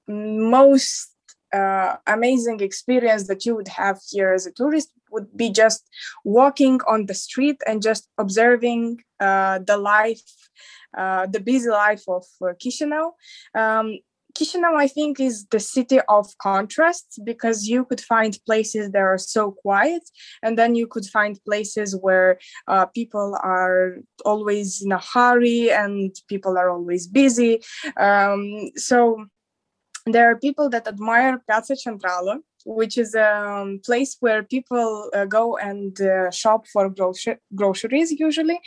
most 0.09 1.15
uh, 1.53 1.97
amazing 2.07 2.61
experience 2.61 3.27
that 3.29 3.45
you 3.45 3.55
would 3.57 3.69
have 3.69 3.99
here 4.11 4.33
as 4.33 4.47
a 4.47 4.53
tourist 4.53 4.91
would 5.11 5.37
be 5.37 5.51
just 5.51 5.89
walking 6.25 6.81
on 6.87 7.07
the 7.07 7.15
street 7.15 7.61
and 7.67 7.83
just 7.83 8.09
observing 8.19 8.99
uh, 9.19 9.59
the 9.67 9.77
life, 9.77 10.23
uh, 10.97 11.27
the 11.27 11.41
busy 11.41 11.69
life 11.69 12.05
of 12.09 12.25
uh, 12.43 12.53
Chisinau. 12.63 13.13
Um, 13.55 13.99
Chisinau, 14.37 14.75
I 14.77 14.89
think, 14.89 15.21
is 15.21 15.47
the 15.47 15.61
city 15.61 16.01
of 16.09 16.27
contrasts 16.39 17.19
because 17.25 17.67
you 17.67 17.85
could 17.85 18.01
find 18.01 18.39
places 18.47 18.91
that 18.91 19.03
are 19.03 19.19
so 19.19 19.53
quiet, 19.53 20.03
and 20.43 20.59
then 20.59 20.75
you 20.75 20.87
could 20.87 21.07
find 21.07 21.39
places 21.45 21.97
where 21.97 22.39
uh, 22.69 22.87
people 22.87 23.37
are 23.43 23.99
always 24.25 24.83
in 24.83 24.93
a 24.93 24.99
hurry 24.99 25.71
and 25.71 26.15
people 26.29 26.57
are 26.59 26.71
always 26.71 27.07
busy. 27.07 27.61
Um, 27.97 28.71
so 28.77 29.27
there 30.07 30.31
are 30.31 30.37
people 30.37 30.69
that 30.71 30.87
admire 30.87 31.43
Piața 31.49 31.75
Centrală, 31.75 32.41
which 32.65 32.99
is 32.99 33.15
a 33.15 33.61
um, 33.61 33.81
place 33.83 34.17
where 34.21 34.43
people 34.43 35.11
uh, 35.15 35.25
go 35.25 35.57
and 35.57 36.01
uh, 36.01 36.31
shop 36.31 36.67
for 36.67 36.93
groceries 37.55 38.11
usually. 38.11 38.61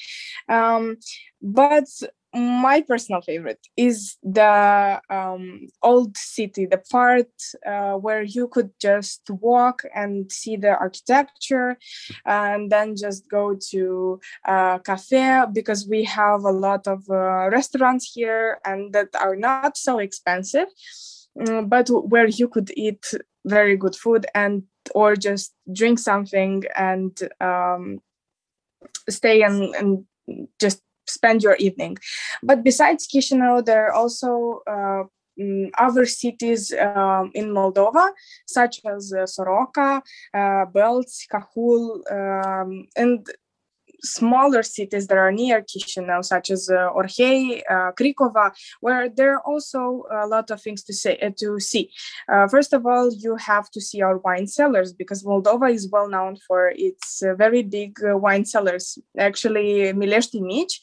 Um, 0.49 0.97
but 1.41 1.87
my 2.33 2.81
personal 2.81 3.21
favorite 3.21 3.59
is 3.77 4.17
the 4.23 4.99
um, 5.09 5.67
old 5.83 6.17
city, 6.17 6.65
the 6.65 6.79
part 6.91 7.31
uh, 7.65 7.93
where 7.93 8.23
you 8.23 8.47
could 8.47 8.71
just 8.79 9.21
walk 9.29 9.83
and 9.93 10.31
see 10.31 10.55
the 10.55 10.75
architecture 10.77 11.77
and 12.25 12.71
then 12.71 12.95
just 12.95 13.29
go 13.29 13.55
to 13.69 14.19
a 14.45 14.81
cafe 14.83 15.43
because 15.53 15.87
we 15.87 16.03
have 16.03 16.43
a 16.43 16.51
lot 16.51 16.87
of 16.87 17.03
uh, 17.09 17.49
restaurants 17.51 18.11
here 18.13 18.59
and 18.65 18.93
that 18.93 19.09
are 19.15 19.35
not 19.35 19.77
so 19.77 19.99
expensive, 19.99 20.67
um, 21.47 21.67
but 21.67 21.87
where 21.89 22.27
you 22.27 22.47
could 22.47 22.71
eat 22.75 23.05
very 23.45 23.77
good 23.77 23.95
food 23.95 24.25
and 24.33 24.63
or 24.95 25.15
just 25.15 25.53
drink 25.71 25.99
something 25.99 26.63
and 26.75 27.29
um, 27.39 27.99
stay 29.09 29.43
and, 29.43 29.75
and 29.75 30.05
just 30.59 30.81
spend 31.07 31.43
your 31.43 31.55
evening. 31.55 31.97
But 32.41 32.63
besides 32.63 33.07
Chisinau, 33.07 33.63
there 33.65 33.87
are 33.87 33.93
also 33.93 34.61
uh, 34.67 35.03
mm, 35.39 35.69
other 35.77 36.05
cities 36.05 36.73
um, 36.73 37.31
in 37.33 37.49
Moldova, 37.49 38.11
such 38.47 38.81
as 38.85 39.13
uh, 39.13 39.23
Soroca, 39.23 40.01
uh, 40.33 40.65
Belz, 40.73 41.27
Cahul, 41.31 42.01
um, 42.11 42.87
and 42.95 43.27
smaller 44.03 44.63
cities 44.63 45.07
that 45.07 45.17
are 45.17 45.31
near 45.31 45.61
Chisinau, 45.61 46.23
such 46.23 46.51
as 46.51 46.69
uh, 46.69 46.89
Orhei, 46.93 47.61
uh, 47.69 47.91
Cricova, 47.93 48.51
where 48.81 49.09
there 49.09 49.35
are 49.35 49.41
also 49.41 50.03
a 50.11 50.27
lot 50.27 50.51
of 50.51 50.61
things 50.61 50.83
to 50.83 50.93
say 50.93 51.17
uh, 51.19 51.31
to 51.37 51.59
see. 51.59 51.89
Uh, 52.31 52.47
first 52.47 52.73
of 52.73 52.85
all, 52.85 53.09
you 53.13 53.35
have 53.37 53.69
to 53.71 53.81
see 53.81 54.01
our 54.01 54.17
wine 54.17 54.47
cellars 54.47 54.93
because 54.93 55.23
Moldova 55.23 55.73
is 55.73 55.89
well 55.89 56.09
known 56.09 56.37
for 56.47 56.73
its 56.75 57.23
uh, 57.23 57.35
very 57.35 57.63
big 57.63 57.97
uh, 58.03 58.17
wine 58.17 58.45
cellars. 58.45 58.97
Actually, 59.17 59.93
Milești 59.93 60.41
Mici 60.41 60.79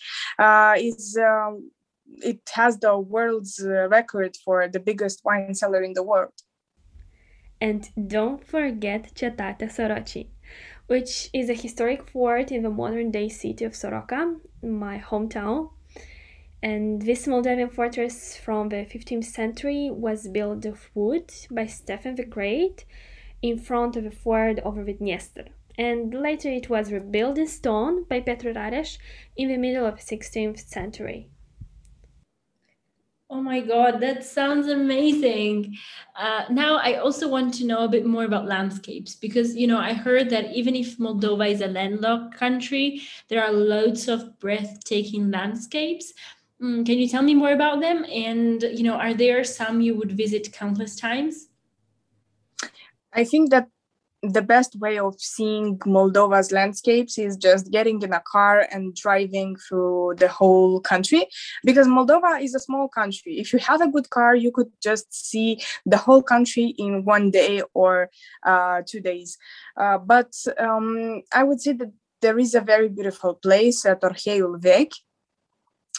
is. 0.79 1.17
Um, 1.17 1.71
it 2.23 2.41
has 2.53 2.77
the 2.81 2.99
world's 2.99 3.65
record 3.65 4.37
for 4.45 4.67
the 4.67 4.81
biggest 4.81 5.25
wine 5.25 5.55
cellar 5.55 5.81
in 5.81 5.93
the 5.93 6.03
world. 6.03 6.33
And 7.61 7.89
don't 8.09 8.45
forget 8.45 9.15
Cetate 9.15 9.71
Soroci 9.71 10.27
which 10.91 11.31
is 11.33 11.49
a 11.49 11.55
historic 11.55 12.05
fort 12.05 12.51
in 12.51 12.65
the 12.65 12.69
modern 12.69 13.13
day 13.13 13.29
city 13.29 13.65
of 13.65 13.75
Soroca, 13.75 14.37
my 14.61 14.99
hometown. 14.99 15.71
And 16.65 17.01
this 17.03 17.29
Moldavian 17.29 17.71
fortress 17.71 18.37
from 18.37 18.71
the 18.71 18.85
15th 18.93 19.27
century 19.27 19.89
was 19.89 20.27
built 20.27 20.65
of 20.67 20.91
wood 20.93 21.31
by 21.49 21.67
Stephen 21.67 22.17
the 22.17 22.25
Great 22.25 22.87
in 23.41 23.57
front 23.57 23.95
of 23.95 24.05
a 24.05 24.11
ford 24.11 24.59
over 24.65 24.83
the 24.83 24.95
Dniester. 24.95 25.47
And 25.79 26.13
later 26.13 26.51
it 26.51 26.69
was 26.69 26.91
rebuilt 26.91 27.39
in 27.39 27.47
stone 27.47 28.03
by 28.03 28.19
Petru 28.19 28.53
Rareș 28.53 28.99
in 29.37 29.47
the 29.47 29.59
middle 29.59 29.87
of 29.87 29.95
the 29.95 30.17
16th 30.17 30.59
century. 30.59 31.30
Oh 33.33 33.41
my 33.41 33.61
God, 33.61 34.01
that 34.01 34.25
sounds 34.25 34.67
amazing. 34.67 35.77
Uh, 36.17 36.47
now, 36.51 36.79
I 36.79 36.95
also 36.95 37.29
want 37.29 37.55
to 37.55 37.65
know 37.65 37.85
a 37.85 37.89
bit 37.89 38.05
more 38.05 38.25
about 38.25 38.47
landscapes 38.47 39.15
because, 39.15 39.55
you 39.55 39.69
know, 39.69 39.79
I 39.79 39.93
heard 39.93 40.31
that 40.31 40.53
even 40.53 40.75
if 40.75 40.99
Moldova 40.99 41.49
is 41.49 41.61
a 41.61 41.69
landlocked 41.69 42.35
country, 42.35 43.03
there 43.29 43.41
are 43.45 43.53
loads 43.53 44.09
of 44.09 44.37
breathtaking 44.41 45.31
landscapes. 45.31 46.13
Mm, 46.61 46.85
can 46.85 46.99
you 46.99 47.09
tell 47.09 47.23
me 47.23 47.37
more 47.37 47.53
about 47.53 47.81
them? 47.81 48.05
And, 48.13 48.63
you 48.63 48.83
know, 48.83 48.95
are 48.95 49.15
there 49.15 49.45
some 49.45 49.81
you 49.81 49.95
would 49.95 50.11
visit 50.11 50.53
countless 50.53 50.97
times? 50.97 51.51
I 53.13 53.23
think 53.23 53.51
that 53.51 53.69
the 54.23 54.43
best 54.43 54.77
way 54.77 54.99
of 54.99 55.15
seeing 55.19 55.79
Moldova's 55.79 56.53
landscapes 56.53 57.19
is 57.19 57.37
just 57.37 57.71
getting 57.71 58.03
in 58.03 58.13
a 58.13 58.21
car 58.21 58.67
and 58.71 58.95
driving 58.95 59.57
through 59.57 60.15
the 60.19 60.29
whole 60.29 60.81
country 60.81 61.27
because 61.65 61.87
Moldova 61.87 62.43
is 62.43 62.55
a 62.55 62.61
small 62.61 62.89
country. 62.89 63.39
If 63.39 63.53
you 63.53 63.59
have 63.61 63.81
a 63.81 63.91
good 63.91 64.11
car, 64.11 64.35
you 64.35 64.53
could 64.53 64.71
just 64.83 65.13
see 65.13 65.63
the 65.87 65.97
whole 65.97 66.23
country 66.23 66.75
in 66.77 67.05
one 67.05 67.31
day 67.31 67.63
or 67.73 68.11
uh, 68.45 68.83
two 68.87 69.01
days. 69.01 69.39
Uh, 69.77 69.97
but 69.97 70.35
um, 70.59 71.23
I 71.33 71.43
would 71.43 71.61
say 71.61 71.73
that 71.73 71.93
there 72.21 72.39
is 72.39 72.55
a 72.55 72.61
very 72.61 72.91
beautiful 72.91 73.35
place 73.35 73.87
at 73.87 74.03
Orheiul 74.03 74.61
Vechi, 74.61 74.99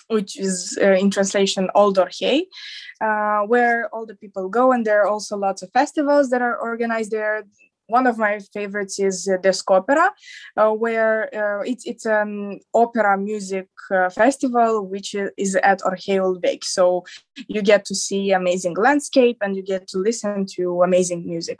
which 0.09 0.39
is 0.39 0.77
uh, 0.79 0.91
in 0.91 1.09
translation 1.09 1.69
Old 1.73 1.97
Orhei, 1.97 2.43
uh, 3.01 3.47
where 3.47 3.89
all 3.91 4.05
the 4.05 4.15
people 4.15 4.47
go, 4.49 4.71
and 4.71 4.85
there 4.85 5.01
are 5.01 5.07
also 5.07 5.37
lots 5.37 5.63
of 5.63 5.71
festivals 5.71 6.29
that 6.29 6.41
are 6.43 6.57
organized 6.57 7.09
there 7.09 7.45
one 7.91 8.07
of 8.07 8.17
my 8.17 8.39
favorites 8.53 8.99
is 8.99 9.27
uh, 9.27 9.37
Descopera, 9.45 10.07
uh, 10.57 10.71
where 10.83 11.15
uh, 11.41 11.61
it's 11.71 11.85
it's 11.85 12.05
an 12.05 12.59
opera 12.73 13.17
music 13.17 13.69
uh, 13.91 14.09
festival 14.09 14.71
which 14.93 15.09
is 15.37 15.55
at 15.71 15.79
Orheiul 15.81 16.41
Vechi. 16.43 16.63
So 16.77 17.03
you 17.47 17.61
get 17.61 17.85
to 17.85 17.95
see 17.95 18.31
amazing 18.31 18.75
landscape 18.87 19.37
and 19.41 19.55
you 19.55 19.63
get 19.63 19.87
to 19.89 19.97
listen 19.97 20.45
to 20.55 20.81
amazing 20.81 21.21
music. 21.25 21.59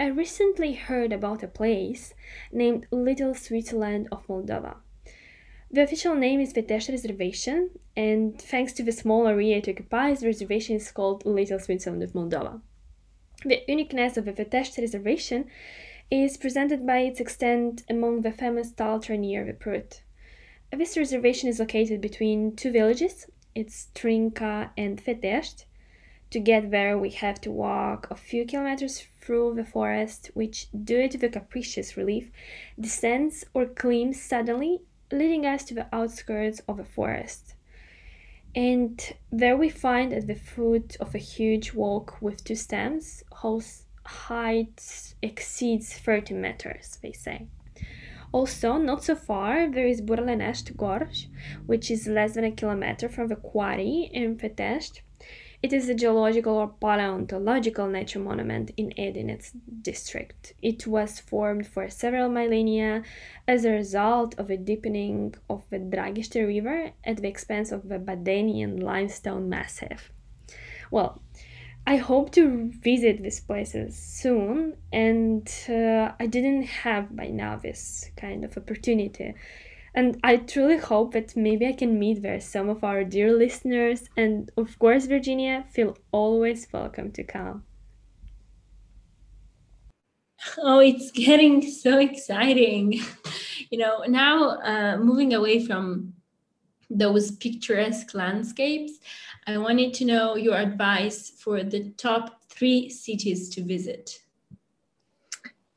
I 0.00 0.06
recently 0.06 0.74
heard 0.74 1.12
about 1.12 1.42
a 1.42 1.48
place 1.48 2.14
named 2.52 2.86
Little 2.92 3.34
Switzerland 3.34 4.06
of 4.12 4.26
Moldova. 4.28 4.76
The 5.70 5.82
official 5.82 6.14
name 6.14 6.40
is 6.40 6.52
Fetești 6.52 6.90
Reservation, 6.92 7.70
and 7.96 8.40
thanks 8.40 8.72
to 8.74 8.82
the 8.82 8.92
small 8.92 9.26
area 9.26 9.56
it 9.56 9.68
occupies, 9.68 10.20
the 10.20 10.26
reservation 10.26 10.76
is 10.76 10.92
called 10.92 11.26
Little 11.26 11.58
Switzerland 11.58 12.02
of 12.04 12.12
Moldova. 12.12 12.62
The 13.44 13.62
uniqueness 13.68 14.16
of 14.16 14.26
a 14.26 14.32
Fetești 14.32 14.80
reservation 14.80 15.46
is 16.10 16.36
presented 16.36 16.84
by 16.84 16.98
its 17.02 17.20
extent 17.20 17.84
among 17.88 18.22
the 18.22 18.32
famous 18.32 18.72
Taltra 18.72 19.16
near 19.16 19.44
the 19.44 19.52
Prut. 19.52 20.02
This 20.72 20.96
reservation 20.96 21.48
is 21.48 21.60
located 21.60 22.00
between 22.00 22.56
two 22.56 22.72
villages, 22.72 23.26
it's 23.54 23.90
Trinca 23.94 24.70
and 24.76 25.00
Fetești. 25.00 25.66
To 26.30 26.40
get 26.40 26.72
there, 26.72 26.98
we 26.98 27.10
have 27.10 27.40
to 27.42 27.52
walk 27.52 28.08
a 28.10 28.16
few 28.16 28.44
kilometers 28.44 29.06
through 29.20 29.54
the 29.54 29.64
forest, 29.64 30.32
which, 30.34 30.66
due 30.72 31.08
to 31.08 31.16
the 31.16 31.28
capricious 31.28 31.96
relief, 31.96 32.32
descends 32.78 33.44
or 33.54 33.66
climbs 33.66 34.20
suddenly, 34.20 34.82
leading 35.12 35.46
us 35.46 35.62
to 35.66 35.74
the 35.74 35.86
outskirts 35.92 36.60
of 36.66 36.76
the 36.76 36.84
forest. 36.84 37.54
And 38.58 39.00
there 39.30 39.56
we 39.56 39.68
find 39.68 40.12
at 40.12 40.26
the 40.26 40.34
foot 40.34 40.96
of 40.98 41.14
a 41.14 41.18
huge 41.18 41.74
walk 41.74 42.20
with 42.20 42.42
two 42.42 42.56
stems, 42.56 43.22
whose 43.36 43.84
height 44.04 45.14
exceeds 45.22 45.92
30 45.92 46.34
meters, 46.34 46.98
they 47.00 47.12
say. 47.12 47.46
Also, 48.32 48.76
not 48.76 49.04
so 49.04 49.14
far, 49.14 49.70
there 49.70 49.86
is 49.86 50.00
Burlenest 50.02 50.76
Gorge, 50.76 51.28
which 51.66 51.88
is 51.88 52.08
less 52.08 52.34
than 52.34 52.42
a 52.42 52.50
kilometer 52.50 53.08
from 53.08 53.28
the 53.28 53.36
quarry 53.36 54.10
in 54.12 54.36
Pitești, 54.36 55.02
it 55.62 55.72
is 55.72 55.88
a 55.88 55.94
geological 55.94 56.54
or 56.54 56.68
paleontological 56.68 57.88
nature 57.88 58.20
monument 58.20 58.70
in 58.76 58.92
Edinets 58.96 59.52
district. 59.82 60.52
It 60.62 60.86
was 60.86 61.18
formed 61.18 61.66
for 61.66 61.90
several 61.90 62.28
millennia 62.28 63.02
as 63.46 63.64
a 63.64 63.70
result 63.70 64.38
of 64.38 64.50
a 64.50 64.56
deepening 64.56 65.34
of 65.50 65.64
the 65.70 65.78
Draghiște 65.78 66.46
River 66.46 66.92
at 67.04 67.16
the 67.16 67.28
expense 67.28 67.72
of 67.72 67.88
the 67.88 67.98
Badenian 67.98 68.82
limestone 68.82 69.48
massif. 69.48 70.12
Well, 70.90 71.20
I 71.86 71.96
hope 71.96 72.32
to 72.32 72.70
visit 72.82 73.22
these 73.22 73.40
places 73.40 73.96
soon, 73.96 74.76
and 74.92 75.50
uh, 75.68 76.12
I 76.20 76.26
didn't 76.26 76.64
have 76.64 77.16
by 77.16 77.28
now 77.28 77.56
this 77.56 78.10
kind 78.16 78.44
of 78.44 78.56
opportunity. 78.56 79.34
And 79.98 80.20
I 80.22 80.36
truly 80.36 80.76
hope 80.76 81.12
that 81.14 81.34
maybe 81.36 81.66
I 81.66 81.72
can 81.72 81.98
meet 81.98 82.22
there 82.22 82.40
some 82.40 82.68
of 82.68 82.84
our 82.84 83.02
dear 83.02 83.36
listeners. 83.36 84.08
And 84.16 84.48
of 84.56 84.78
course, 84.78 85.06
Virginia, 85.06 85.64
feel 85.72 85.98
always 86.12 86.68
welcome 86.72 87.10
to 87.10 87.24
come. 87.24 87.64
Oh, 90.58 90.78
it's 90.78 91.10
getting 91.10 91.68
so 91.68 91.98
exciting. 91.98 93.00
You 93.70 93.78
know, 93.78 94.04
now 94.08 94.60
uh, 94.60 94.96
moving 94.98 95.34
away 95.34 95.66
from 95.66 96.14
those 96.88 97.32
picturesque 97.32 98.14
landscapes, 98.14 98.92
I 99.48 99.58
wanted 99.58 99.92
to 99.94 100.04
know 100.04 100.36
your 100.36 100.56
advice 100.56 101.28
for 101.28 101.64
the 101.64 101.90
top 101.98 102.44
three 102.48 102.88
cities 102.88 103.48
to 103.50 103.64
visit. 103.64 104.20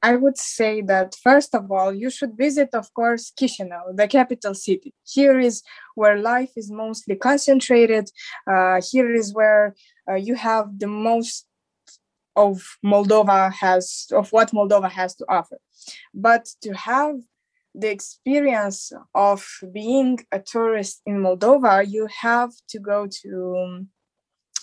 I 0.04 0.16
would 0.16 0.38
say 0.38 0.82
that 0.82 1.16
first 1.22 1.54
of 1.54 1.72
all, 1.72 1.94
you 1.94 2.10
should 2.10 2.36
visit, 2.36 2.70
of 2.74 2.92
course, 2.94 3.32
Chisinau, 3.40 3.96
the 3.96 4.08
capital 4.08 4.56
city. 4.56 4.94
Here 5.04 5.40
is 5.40 5.62
where 5.96 6.18
life 6.18 6.52
is 6.56 6.72
mostly 6.72 7.16
concentrated. 7.16 8.10
Uh, 8.48 8.82
here 8.92 9.14
is 9.14 9.34
where 9.34 9.76
uh, 10.10 10.16
you 10.16 10.36
have 10.36 10.80
the 10.80 10.88
most 10.88 11.46
of 12.36 12.64
Moldova 12.84 13.52
has 13.54 14.08
of 14.12 14.32
what 14.32 14.52
Moldova 14.52 14.90
has 14.90 15.16
to 15.16 15.26
offer. 15.30 15.60
But 16.14 16.50
to 16.64 16.74
have 16.74 17.16
the 17.76 17.90
experience 17.90 18.92
of 19.14 19.48
being 19.72 20.20
a 20.32 20.40
tourist 20.40 21.02
in 21.06 21.20
Moldova, 21.20 21.86
you 21.88 22.08
have 22.22 22.52
to 22.70 22.80
go 22.80 23.08
to 23.22 23.86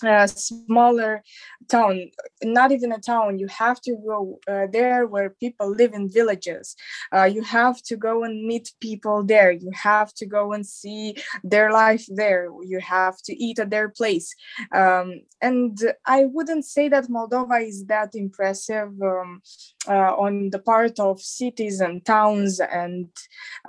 a 0.03 0.27
smaller 0.27 1.23
town 1.67 2.09
not 2.43 2.71
even 2.71 2.91
a 2.91 2.99
town. 2.99 3.37
You 3.37 3.47
have 3.47 3.81
to 3.81 3.95
go 3.95 4.39
uh, 4.47 4.67
there 4.71 5.05
where 5.05 5.29
people 5.29 5.69
live 5.69 5.93
in 5.93 6.09
villages. 6.09 6.75
Uh, 7.13 7.25
you 7.25 7.43
have 7.43 7.81
to 7.83 7.97
go 7.97 8.23
and 8.23 8.45
meet 8.45 8.71
people 8.79 9.23
there. 9.23 9.51
You 9.51 9.71
have 9.73 10.13
to 10.15 10.25
go 10.25 10.53
and 10.53 10.65
see 10.65 11.15
their 11.43 11.71
life 11.71 12.05
there. 12.07 12.49
You 12.63 12.79
have 12.79 13.17
to 13.23 13.33
eat 13.35 13.59
at 13.59 13.69
their 13.69 13.89
place. 13.89 14.33
Um, 14.73 15.21
and 15.41 15.77
i 16.05 16.25
wouldn't 16.25 16.65
say 16.65 16.89
that 16.89 17.09
moldova 17.09 17.65
is 17.65 17.85
that 17.85 18.15
impressive 18.15 18.91
um, 19.01 19.41
uh, 19.87 20.13
on 20.15 20.49
the 20.49 20.59
part 20.59 20.99
of 20.99 21.21
cities 21.21 21.79
and 21.79 22.05
towns 22.05 22.59
and 22.59 23.07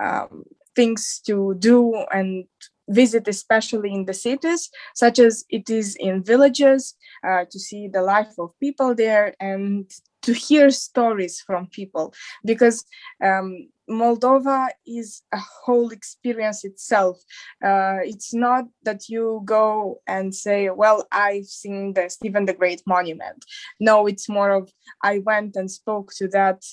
um, 0.01 0.43
things 0.75 1.21
to 1.25 1.55
do 1.59 1.95
and 2.11 2.45
visit, 2.91 3.27
especially 3.27 3.91
in 3.93 4.05
the 4.05 4.13
cities, 4.13 4.69
such 4.95 5.19
as 5.19 5.45
it 5.49 5.69
is 5.69 5.95
in 5.95 6.23
villages, 6.23 6.95
uh, 7.27 7.45
to 7.49 7.59
see 7.59 7.87
the 7.87 8.01
life 8.01 8.33
of 8.37 8.57
people 8.59 8.95
there 8.95 9.33
and 9.39 9.91
to 10.21 10.33
hear 10.33 10.69
stories 10.69 11.41
from 11.41 11.67
people. 11.67 12.13
Because 12.45 12.85
um, 13.23 13.67
Moldova 13.89 14.69
is 14.85 15.21
a 15.31 15.39
whole 15.39 15.89
experience 15.89 16.63
itself. 16.63 17.17
Uh, 17.63 17.99
it's 18.03 18.33
not 18.33 18.65
that 18.83 19.09
you 19.09 19.41
go 19.45 20.01
and 20.07 20.33
say, 20.33 20.69
Well, 20.69 21.07
I've 21.11 21.45
seen 21.45 21.93
the 21.93 22.09
Stephen 22.09 22.45
the 22.45 22.53
Great 22.53 22.81
monument. 22.85 23.45
No, 23.79 24.07
it's 24.07 24.29
more 24.29 24.51
of 24.51 24.71
I 25.03 25.19
went 25.19 25.55
and 25.55 25.69
spoke 25.69 26.11
to 26.17 26.27
that 26.29 26.63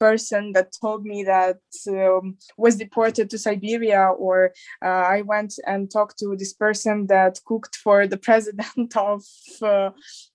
person 0.00 0.52
that 0.54 0.72
told 0.80 1.04
me 1.04 1.22
that 1.24 1.58
um, 1.88 2.36
was 2.56 2.76
deported 2.76 3.28
to 3.30 3.38
Siberia, 3.38 4.08
or 4.18 4.52
uh, 4.84 5.04
I 5.16 5.22
went 5.22 5.52
and 5.66 5.90
talked 5.90 6.18
to 6.20 6.34
this 6.36 6.54
person 6.54 7.06
that 7.08 7.38
cooked 7.44 7.76
for 7.76 8.06
the 8.06 8.16
president 8.16 8.96
of, 8.96 9.22
uh, 9.62 9.90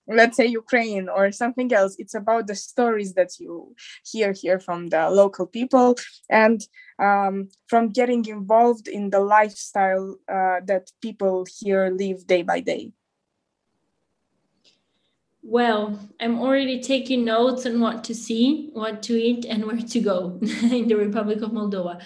let's 0.06 0.36
say, 0.36 0.46
Ukraine 0.46 1.08
or 1.08 1.32
something 1.32 1.72
else. 1.72 1.96
It's 1.98 2.14
about 2.14 2.46
the 2.46 2.54
stories 2.54 3.14
that 3.14 3.32
you 3.38 3.74
hear 4.04 4.32
here 4.32 4.60
from 4.60 4.88
the 4.88 5.10
local 5.10 5.46
people 5.46 5.96
and 6.30 6.60
um, 6.98 7.48
from 7.66 7.90
getting 7.90 8.24
involved 8.26 8.88
in 8.88 9.10
the 9.10 9.20
lifestyle 9.20 10.16
uh, 10.28 10.60
that 10.64 10.90
people 11.02 11.44
here 11.58 11.90
live 11.90 12.26
day 12.26 12.42
by 12.42 12.60
day. 12.60 12.92
Well, 15.48 15.96
I'm 16.18 16.40
already 16.40 16.80
taking 16.80 17.24
notes 17.24 17.66
on 17.66 17.78
what 17.78 18.02
to 18.04 18.16
see, 18.16 18.70
what 18.72 19.00
to 19.04 19.14
eat, 19.14 19.44
and 19.44 19.64
where 19.64 19.76
to 19.76 20.00
go 20.00 20.40
in 20.42 20.88
the 20.88 20.96
Republic 20.96 21.40
of 21.40 21.52
Moldova. 21.52 22.02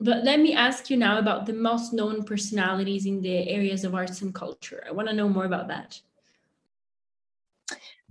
But 0.00 0.24
let 0.24 0.40
me 0.40 0.54
ask 0.54 0.90
you 0.90 0.96
now 0.96 1.18
about 1.18 1.46
the 1.46 1.52
most 1.52 1.92
known 1.92 2.24
personalities 2.24 3.06
in 3.06 3.22
the 3.22 3.48
areas 3.48 3.84
of 3.84 3.94
arts 3.94 4.22
and 4.22 4.34
culture. 4.34 4.82
I 4.88 4.90
want 4.90 5.08
to 5.08 5.14
know 5.14 5.28
more 5.28 5.44
about 5.44 5.68
that. 5.68 6.00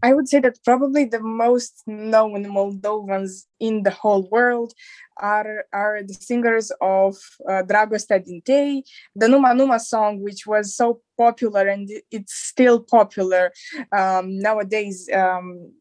I 0.01 0.13
would 0.13 0.27
say 0.27 0.39
that 0.41 0.63
probably 0.63 1.05
the 1.05 1.19
most 1.19 1.83
known 1.85 2.45
Moldovans 2.45 3.45
in 3.59 3.83
the 3.83 3.91
whole 3.91 4.27
world 4.29 4.73
are, 5.17 5.65
are 5.73 6.01
the 6.03 6.13
singers 6.13 6.71
of 6.81 7.15
uh, 7.47 7.63
Dragostea 7.63 8.23
Din 8.23 8.41
Tei, 8.45 8.83
the 9.15 9.27
Numa 9.27 9.53
Numa 9.53 9.79
song, 9.79 10.21
which 10.21 10.47
was 10.47 10.75
so 10.75 11.01
popular 11.17 11.67
and 11.67 11.89
it's 12.11 12.33
still 12.33 12.79
popular 12.79 13.51
um, 13.91 14.39
nowadays. 14.39 15.09
Um, 15.13 15.73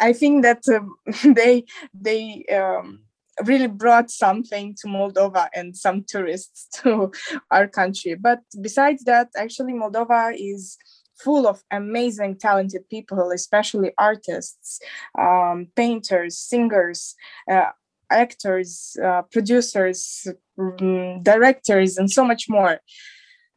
I 0.00 0.12
think 0.12 0.42
that 0.42 0.62
uh, 0.68 0.80
they 1.34 1.64
they 1.94 2.44
um, 2.52 3.00
really 3.44 3.68
brought 3.68 4.10
something 4.10 4.74
to 4.80 4.88
Moldova 4.88 5.48
and 5.54 5.76
some 5.76 6.04
tourists 6.06 6.68
to 6.82 7.12
our 7.50 7.68
country. 7.68 8.14
But 8.14 8.40
besides 8.60 9.04
that, 9.04 9.28
actually, 9.36 9.72
Moldova 9.72 10.34
is 10.36 10.76
full 11.18 11.46
of 11.46 11.62
amazing, 11.70 12.36
talented 12.36 12.88
people, 12.88 13.30
especially 13.30 13.92
artists, 13.98 14.80
um, 15.18 15.68
painters, 15.76 16.38
singers, 16.38 17.14
uh, 17.50 17.70
actors, 18.10 18.96
uh, 19.02 19.22
producers, 19.22 20.26
um, 20.58 21.22
directors, 21.22 21.96
and 21.96 22.10
so 22.10 22.24
much 22.24 22.48
more. 22.48 22.80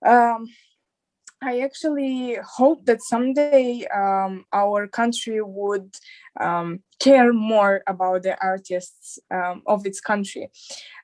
Um, 0.06 0.48
I 1.42 1.60
actually 1.60 2.38
hope 2.44 2.86
that 2.86 3.02
someday 3.02 3.86
um, 3.94 4.46
our 4.54 4.88
country 4.88 5.42
would 5.42 5.96
um, 6.40 6.80
care 7.00 7.34
more 7.34 7.84
about 7.88 8.24
the 8.24 8.42
artists 8.42 9.20
um, 9.32 9.62
of 9.68 9.86
its 9.86 10.00
country. 10.00 10.50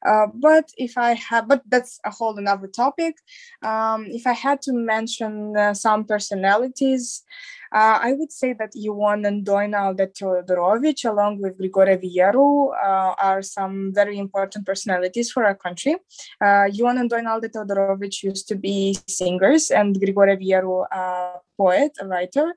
Uh, 0.05 0.27
but 0.33 0.69
if 0.77 0.97
I 0.97 1.13
have, 1.13 1.47
but 1.47 1.61
that's 1.67 1.99
a 2.05 2.11
whole 2.11 2.37
another 2.37 2.67
topic. 2.67 3.15
Um, 3.61 4.07
if 4.09 4.25
I 4.25 4.33
had 4.33 4.61
to 4.63 4.73
mention 4.73 5.55
uh, 5.57 5.73
some 5.73 6.05
personalities, 6.05 7.23
uh, 7.71 7.99
I 8.01 8.13
would 8.13 8.31
say 8.31 8.53
that 8.53 8.73
Ion 8.75 9.25
and 9.25 9.45
Doina 9.45 9.95
Teodorovici, 9.95 11.09
along 11.09 11.41
with 11.41 11.57
Grigore 11.57 11.97
Vieru, 11.97 12.71
uh, 12.73 13.15
are 13.17 13.41
some 13.41 13.93
very 13.93 14.17
important 14.17 14.65
personalities 14.65 15.31
for 15.31 15.45
our 15.45 15.55
country. 15.55 15.95
Uh, 16.41 16.67
Ion 16.77 16.97
and 16.97 17.09
Doina 17.09 17.39
Teodorovici 17.39 18.23
used 18.23 18.47
to 18.49 18.55
be 18.55 18.97
singers, 19.07 19.71
and 19.71 19.95
Grigore 19.95 20.37
Vieru, 20.37 20.85
a 20.91 21.39
poet, 21.57 21.91
a 21.99 22.07
writer. 22.07 22.55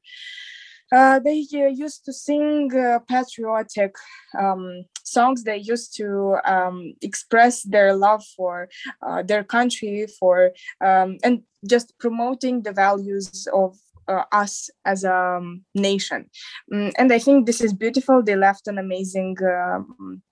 Uh, 0.92 1.18
they 1.18 1.44
uh, 1.55 1.66
used 1.66 2.05
to 2.05 2.12
sing 2.12 2.70
uh, 2.77 2.98
patriotic 3.09 3.96
um, 4.38 4.85
songs. 5.03 5.42
They 5.42 5.57
used 5.57 5.96
to 5.96 6.37
um, 6.44 6.94
express 7.03 7.62
their 7.62 7.94
love 7.94 8.22
for 8.37 8.68
uh, 9.03 9.22
their 9.22 9.44
country, 9.44 10.07
for 10.18 10.53
um, 10.81 11.18
and 11.24 11.42
just 11.68 11.98
promoting 11.98 12.62
the 12.62 12.72
values 12.72 13.48
of 13.53 13.77
uh, 14.09 14.25
us 14.33 14.71
as 14.85 15.05
a 15.05 15.14
um, 15.14 15.64
nation. 15.75 16.31
Mm, 16.73 16.93
and 16.99 17.12
I 17.12 17.19
think 17.19 17.47
this 17.47 17.61
is 17.61 17.73
beautiful. 17.73 18.23
They 18.23 18.37
left 18.37 18.69
an 18.69 18.79
amazing 18.79 19.37
um, 19.43 20.23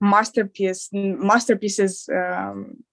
masterpiece, 0.00 0.88
masterpieces. 0.92 2.08
Um, 2.12 2.84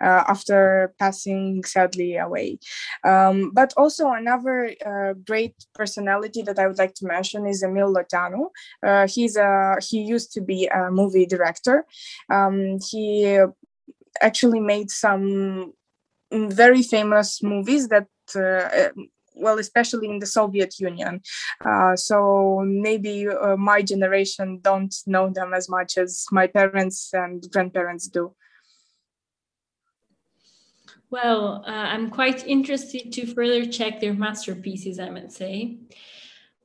uh, 0.00 0.24
after 0.28 0.94
passing 0.98 1.62
sadly 1.64 2.16
away. 2.16 2.58
Um, 3.04 3.50
but 3.52 3.74
also 3.76 4.10
another 4.10 4.74
uh, 4.84 5.12
great 5.26 5.54
personality 5.74 6.42
that 6.42 6.58
I 6.58 6.66
would 6.66 6.78
like 6.78 6.94
to 6.94 7.06
mention 7.06 7.46
is 7.46 7.62
Emil 7.62 7.92
Loteanu. 7.92 8.48
Uh, 8.82 9.06
he's 9.06 9.36
a 9.36 9.76
he 9.80 10.00
used 10.00 10.32
to 10.32 10.40
be 10.40 10.66
a 10.66 10.90
movie 10.90 11.26
director. 11.26 11.84
Um, 12.30 12.78
he 12.90 13.40
actually 14.20 14.60
made 14.60 14.90
some 14.90 15.74
very 16.32 16.82
famous 16.82 17.42
movies 17.42 17.88
that 17.88 18.08
uh, 18.34 18.88
well, 19.34 19.58
especially 19.58 20.08
in 20.08 20.18
the 20.18 20.26
Soviet 20.26 20.78
Union. 20.78 21.20
Uh, 21.64 21.96
so 21.96 22.62
maybe 22.64 23.28
uh, 23.28 23.56
my 23.56 23.82
generation 23.82 24.60
don't 24.62 24.94
know 25.06 25.30
them 25.30 25.54
as 25.54 25.68
much 25.68 25.98
as 25.98 26.26
my 26.30 26.46
parents 26.46 27.10
and 27.12 27.50
grandparents 27.50 28.08
do. 28.08 28.34
Well, 31.10 31.64
uh, 31.66 31.70
I'm 31.70 32.08
quite 32.08 32.46
interested 32.46 33.12
to 33.12 33.26
further 33.26 33.66
check 33.66 34.00
their 34.00 34.14
masterpieces, 34.14 35.00
I 35.00 35.10
might 35.10 35.32
say. 35.32 35.78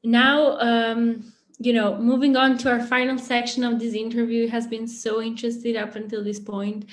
Now, 0.03 0.59
um, 0.59 1.33
you 1.57 1.73
know, 1.73 1.97
moving 1.97 2.35
on 2.35 2.57
to 2.59 2.71
our 2.71 2.83
final 2.83 3.17
section 3.17 3.63
of 3.63 3.79
this 3.79 3.95
interview 3.95 4.47
has 4.47 4.67
been 4.67 4.87
so 4.87 5.21
interested 5.21 5.75
up 5.75 5.95
until 5.95 6.23
this 6.23 6.39
point. 6.39 6.85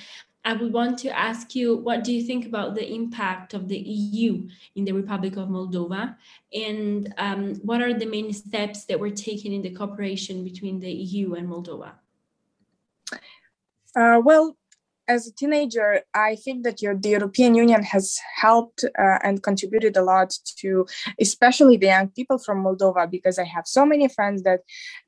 I 0.45 0.55
would 0.55 0.73
want 0.73 0.99
to 1.01 1.17
ask 1.17 1.55
you 1.55 1.77
what 1.77 2.03
do 2.03 2.13
you 2.13 2.25
think 2.25 2.47
about 2.47 2.75
the 2.75 2.93
impact 2.93 3.55
of 3.55 3.69
the 3.69 3.79
EU 3.79 4.49
in 4.75 4.85
the 4.85 4.93
Republic 4.93 5.37
of 5.37 5.49
Moldova? 5.49 6.17
And 6.53 7.15
um, 7.17 7.55
what 7.57 7.81
are 7.81 7.95
the 7.95 8.07
main 8.07 8.33
steps 8.33 8.85
that 8.87 8.99
were 8.99 9.11
taken 9.11 9.53
in 9.53 9.63
the 9.63 9.71
cooperation 9.71 10.43
between 10.43 10.81
the 10.81 10.91
EU 10.91 11.35
and 11.35 11.49
Moldova? 11.49 11.93
Uh, 13.95 14.21
well, 14.25 14.57
as 15.09 15.27
a 15.27 15.33
teenager, 15.33 16.01
I 16.15 16.37
think 16.37 16.65
that 16.65 16.79
the 16.79 17.11
European 17.11 17.55
Union 17.55 17.83
has 17.83 18.19
helped 18.37 18.85
uh, 18.85 19.19
and 19.23 19.43
contributed 19.43 19.97
a 19.97 20.03
lot 20.03 20.33
to, 20.59 20.87
especially 21.21 21.77
the 21.77 21.87
young 21.87 22.09
people 22.09 22.39
from 22.39 22.65
Moldova, 22.65 23.11
because 23.11 23.39
I 23.39 23.45
have 23.45 23.67
so 23.67 23.85
many 23.85 24.09
friends 24.09 24.43
that 24.45 24.61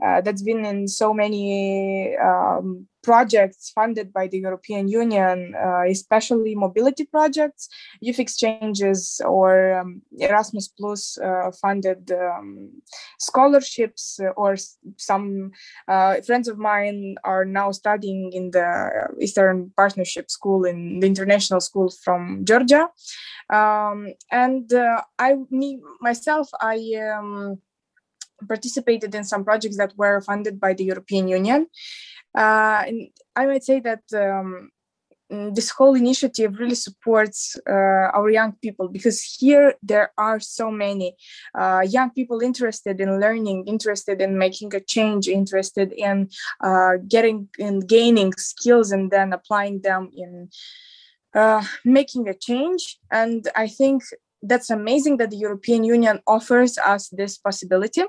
uh, 0.05 0.21
that's 0.21 0.43
been 0.43 0.65
in 0.65 0.89
so 0.89 1.15
many 1.15 2.17
um, 2.17 2.87
projects 3.05 3.71
funded 3.71 4.13
by 4.13 4.27
the 4.27 4.39
European 4.39 4.89
Union, 4.89 5.55
uh, 5.55 5.85
especially 5.87 6.55
mobility 6.55 7.05
projects, 7.05 7.69
youth 8.01 8.19
exchanges, 8.19 9.21
or 9.25 9.79
um, 9.79 10.03
Erasmus 10.19 10.69
Plus 10.69 11.19
uh, 11.19 11.51
funded 11.63 12.11
um, 12.11 12.71
scholarships, 13.19 14.19
uh, 14.21 14.33
or 14.37 14.57
some 14.97 15.53
uh, 15.87 16.21
friends 16.27 16.49
of 16.49 16.59
mine 16.59 17.17
are 17.23 17.45
now 17.45 17.71
studying 17.71 18.33
in 18.33 18.51
the 18.51 18.69
Eastern 19.21 19.71
Partnership 19.77 20.31
School 20.31 20.65
in 20.65 21.01
the 21.01 21.07
international 21.07 21.61
school 21.61 21.93
from 22.05 22.45
Georgia. 22.45 22.89
Um, 23.53 24.15
and 24.33 24.73
uh, 24.73 25.03
I, 25.19 25.37
me 25.51 25.81
myself, 26.01 26.49
I 26.61 26.79
um, 27.15 27.61
participated 28.49 29.15
in 29.15 29.25
some 29.25 29.45
projects 29.45 29.77
that 29.77 29.93
were 29.97 30.21
funded 30.21 30.61
by 30.61 30.73
the 30.75 30.85
European 30.85 31.29
Union. 31.29 31.67
Uh, 32.35 32.83
and 32.87 33.09
I 33.37 33.47
might 33.47 33.65
say 33.65 33.81
that 33.81 34.03
um, 34.15 34.71
mm, 35.31 35.55
this 35.55 35.71
whole 35.71 35.95
initiative 35.95 36.59
really 36.59 36.75
supports 36.75 37.57
uh, 37.69 38.11
our 38.17 38.29
young 38.29 38.53
people 38.61 38.89
because 38.89 39.23
here 39.23 39.75
there 39.83 40.13
are 40.19 40.41
so 40.41 40.71
many 40.71 41.17
uh, 41.55 41.83
young 41.87 42.11
people 42.11 42.41
interested 42.41 43.01
in 43.01 43.21
learning 43.21 43.67
interested 43.67 44.21
in 44.21 44.37
making 44.37 44.75
a 44.75 44.81
change 44.81 45.29
interested 45.29 45.93
in 45.93 46.29
uh, 46.63 46.95
getting 47.09 47.49
and 47.59 47.89
gaining 47.89 48.33
skills 48.33 48.91
and 48.91 49.11
then 49.11 49.33
applying 49.33 49.81
them 49.83 50.11
in 50.17 50.49
uh, 51.35 51.65
making 51.85 52.29
a 52.29 52.35
change. 52.35 52.99
And 53.11 53.49
i 53.55 53.69
think 53.69 54.03
that's 54.47 54.71
amazing 54.71 55.17
that 55.17 55.31
the 55.31 55.37
european 55.37 55.85
union 55.85 56.21
offers 56.27 56.77
us 56.79 57.09
this 57.09 57.39
possibility 57.39 58.03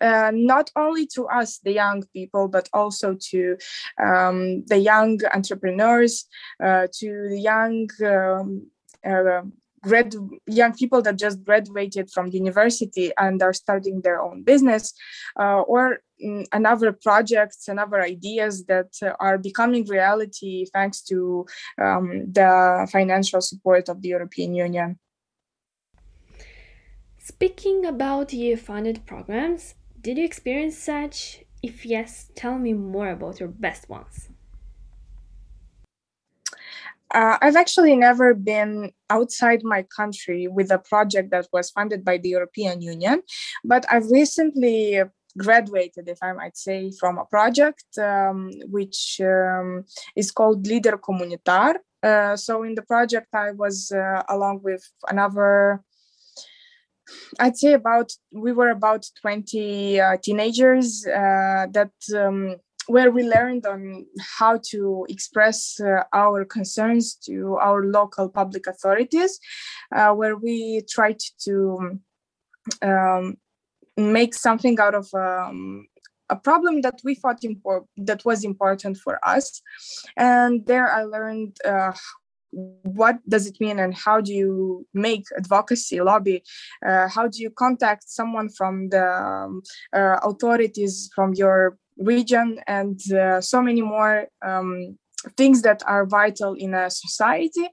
uh, 0.00 0.30
not 0.34 0.70
only 0.76 1.06
to 1.06 1.26
us, 1.26 1.58
the 1.58 1.72
young 1.72 2.02
people, 2.12 2.48
but 2.48 2.68
also 2.72 3.16
to 3.30 3.56
um, 4.02 4.64
the 4.66 4.78
young 4.78 5.18
entrepreneurs, 5.34 6.26
uh, 6.62 6.86
to 6.92 7.28
the 7.30 7.40
young 7.40 7.88
um, 8.04 8.66
uh, 9.04 9.42
grad 9.82 10.14
young 10.46 10.74
people 10.74 11.00
that 11.02 11.16
just 11.16 11.44
graduated 11.44 12.10
from 12.10 12.26
university 12.28 13.12
and 13.18 13.42
are 13.42 13.52
starting 13.52 14.00
their 14.00 14.20
own 14.20 14.42
business, 14.42 14.92
uh, 15.38 15.60
or 15.62 15.98
mm, 16.24 16.44
another 16.52 16.92
projects 16.92 17.68
and 17.68 17.78
other 17.78 18.00
ideas 18.02 18.64
that 18.66 18.90
are 19.20 19.38
becoming 19.38 19.84
reality 19.86 20.66
thanks 20.72 21.02
to 21.02 21.46
um, 21.80 22.30
the 22.32 22.88
financial 22.90 23.40
support 23.40 23.88
of 23.88 24.02
the 24.02 24.08
European 24.08 24.54
Union. 24.54 24.98
Speaking 27.18 27.84
about 27.84 28.32
EU 28.32 28.56
funded 28.56 29.04
programs, 29.04 29.74
did 30.08 30.16
you 30.16 30.24
experience 30.24 30.78
such? 30.78 31.44
If 31.62 31.84
yes, 31.84 32.30
tell 32.34 32.58
me 32.58 32.72
more 32.72 33.10
about 33.10 33.40
your 33.40 33.50
best 33.50 33.90
ones. 33.90 34.30
Uh, 37.14 37.36
I've 37.42 37.56
actually 37.56 37.94
never 37.94 38.32
been 38.32 38.92
outside 39.10 39.60
my 39.64 39.82
country 39.94 40.48
with 40.48 40.70
a 40.70 40.78
project 40.78 41.30
that 41.32 41.46
was 41.52 41.70
funded 41.70 42.06
by 42.06 42.16
the 42.16 42.30
European 42.30 42.80
Union, 42.80 43.20
but 43.62 43.84
I've 43.92 44.10
recently 44.10 45.02
graduated, 45.36 46.08
if 46.08 46.20
I 46.22 46.32
might 46.32 46.56
say, 46.56 46.90
from 46.98 47.18
a 47.18 47.26
project 47.26 47.84
um, 47.98 48.50
which 48.70 49.20
um, 49.22 49.84
is 50.16 50.30
called 50.30 50.66
Leader 50.66 50.96
Comunitar. 50.96 51.74
Uh, 52.02 52.34
so, 52.34 52.62
in 52.62 52.74
the 52.74 52.86
project, 52.94 53.28
I 53.34 53.50
was 53.50 53.92
uh, 53.92 54.22
along 54.30 54.60
with 54.62 54.84
another 55.10 55.84
I'd 57.40 57.56
say 57.56 57.72
about 57.72 58.12
we 58.32 58.52
were 58.52 58.70
about 58.70 59.06
20 59.20 60.00
uh, 60.00 60.16
teenagers 60.22 61.06
uh, 61.06 61.66
that 61.72 61.92
um, 62.16 62.56
where 62.88 63.10
we 63.10 63.22
learned 63.22 63.66
on 63.66 64.06
how 64.38 64.58
to 64.70 65.06
express 65.08 65.78
uh, 65.80 66.04
our 66.12 66.44
concerns 66.44 67.14
to 67.26 67.56
our 67.60 67.84
local 67.84 68.28
public 68.28 68.66
authorities, 68.66 69.38
uh, 69.94 70.12
where 70.12 70.36
we 70.36 70.82
tried 70.88 71.20
to 71.44 72.00
um, 72.82 73.36
make 73.96 74.34
something 74.34 74.78
out 74.80 74.94
of 74.94 75.06
um, 75.14 75.86
a 76.30 76.36
problem 76.36 76.80
that 76.80 76.98
we 77.04 77.14
thought 77.14 77.42
impor- 77.42 77.86
that 77.96 78.24
was 78.24 78.42
important 78.44 78.96
for 78.96 79.18
us, 79.26 79.60
and 80.16 80.64
there 80.66 80.90
I 80.90 81.02
learned 81.04 81.56
uh, 81.64 81.92
what 82.50 83.16
does 83.28 83.46
it 83.46 83.60
mean 83.60 83.78
and 83.78 83.94
how 83.94 84.20
do 84.20 84.32
you 84.32 84.86
make 84.94 85.24
advocacy 85.36 86.00
lobby? 86.00 86.42
Uh, 86.86 87.08
how 87.08 87.28
do 87.28 87.40
you 87.42 87.50
contact 87.50 88.08
someone 88.08 88.48
from 88.48 88.88
the 88.88 89.06
um, 89.06 89.62
uh, 89.92 90.18
authorities 90.22 91.10
from 91.14 91.34
your 91.34 91.76
region 91.98 92.60
and 92.66 93.00
uh, 93.12 93.40
so 93.40 93.60
many 93.60 93.82
more 93.82 94.26
um, 94.44 94.98
things 95.36 95.62
that 95.62 95.82
are 95.86 96.06
vital 96.06 96.54
in 96.54 96.74
a 96.74 96.90
society? 96.90 97.68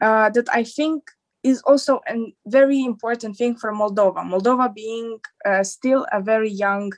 Uh, 0.00 0.30
that 0.30 0.48
i 0.52 0.62
think 0.62 1.02
is 1.42 1.62
also 1.62 2.00
a 2.08 2.34
very 2.46 2.84
important 2.84 3.36
thing 3.36 3.56
for 3.56 3.72
moldova. 3.72 4.22
Moldova 4.22 4.72
being 4.74 5.18
uh, 5.46 5.62
still 5.62 6.06
a 6.12 6.20
very 6.20 6.50
young 6.50 6.92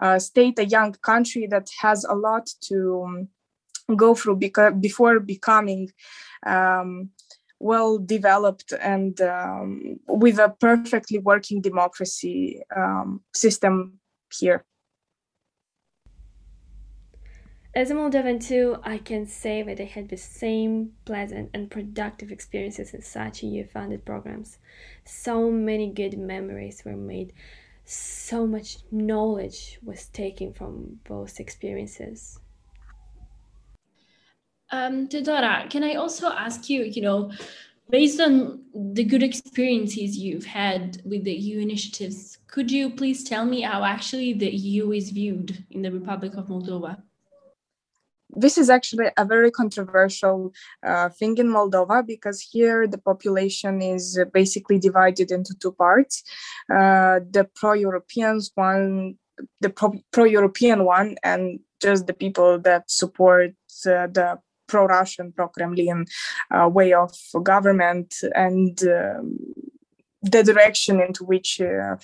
uh, 0.00 0.18
state 0.18 0.58
a 0.58 0.64
young 0.64 0.92
country 1.02 1.46
that 1.48 1.68
has 1.80 2.04
a 2.04 2.14
lot 2.14 2.48
to 2.62 3.04
um, 3.06 3.28
go 3.96 4.14
through 4.14 4.36
because 4.36 4.74
before 4.80 5.20
becoming 5.20 5.90
um, 6.46 7.10
well 7.58 7.98
developed 7.98 8.72
and 8.80 9.20
um, 9.20 10.00
with 10.08 10.38
a 10.38 10.48
perfectly 10.60 11.18
working 11.18 11.60
democracy 11.60 12.62
um, 12.74 13.20
system 13.34 14.00
here. 14.32 14.64
As 17.72 17.92
a 17.92 17.94
Moldovan 17.94 18.44
too, 18.44 18.78
I 18.82 18.98
can 18.98 19.26
say 19.26 19.62
that 19.62 19.78
I 19.78 19.84
had 19.84 20.08
the 20.08 20.16
same 20.16 20.92
pleasant 21.04 21.50
and 21.54 21.70
productive 21.70 22.32
experiences 22.32 22.94
in 22.94 23.02
such 23.02 23.44
EU-funded 23.44 24.04
programs. 24.04 24.58
So 25.04 25.52
many 25.52 25.92
good 25.92 26.18
memories 26.18 26.82
were 26.84 26.96
made. 26.96 27.32
So 27.84 28.44
much 28.44 28.78
knowledge 28.90 29.78
was 29.84 30.06
taken 30.08 30.52
from 30.52 30.98
those 31.04 31.38
experiences. 31.38 32.40
Um, 34.72 35.08
can 35.08 35.82
I 35.84 35.94
also 35.94 36.28
ask 36.28 36.70
you, 36.70 36.84
you 36.84 37.02
know, 37.02 37.32
based 37.90 38.20
on 38.20 38.62
the 38.74 39.04
good 39.04 39.22
experiences 39.22 40.16
you've 40.16 40.46
had 40.46 41.02
with 41.04 41.24
the 41.24 41.32
EU 41.32 41.58
initiatives, 41.58 42.38
could 42.46 42.70
you 42.70 42.90
please 42.90 43.24
tell 43.24 43.44
me 43.44 43.62
how 43.62 43.84
actually 43.84 44.32
the 44.32 44.48
EU 44.48 44.92
is 44.92 45.10
viewed 45.10 45.64
in 45.70 45.82
the 45.82 45.90
Republic 45.90 46.34
of 46.34 46.46
Moldova? 46.46 47.02
This 48.32 48.56
is 48.58 48.70
actually 48.70 49.06
a 49.16 49.24
very 49.24 49.50
controversial 49.50 50.52
uh, 50.86 51.08
thing 51.08 51.36
in 51.38 51.48
Moldova 51.48 52.06
because 52.06 52.40
here 52.40 52.86
the 52.86 52.98
population 52.98 53.82
is 53.82 54.20
basically 54.32 54.78
divided 54.78 55.32
into 55.32 55.52
two 55.60 55.72
parts. 55.72 56.22
Uh, 56.72 57.18
the 57.28 57.48
pro-Europeans 57.56 58.52
one, 58.54 59.16
the 59.60 59.70
pro-European 60.12 60.84
one, 60.84 61.16
and 61.24 61.58
just 61.82 62.06
the 62.06 62.12
people 62.12 62.60
that 62.60 62.88
support 62.88 63.50
uh, 63.86 64.06
the 64.06 64.38
pro-Russian, 64.70 65.32
pro-Kremlin 65.32 66.06
uh, 66.54 66.68
way 66.68 66.92
of 66.92 67.12
government 67.42 68.14
and 68.34 68.74
um, 68.84 69.36
the 70.22 70.42
direction 70.42 71.00
into 71.00 71.24
which 71.24 71.60
uh, 71.60 71.96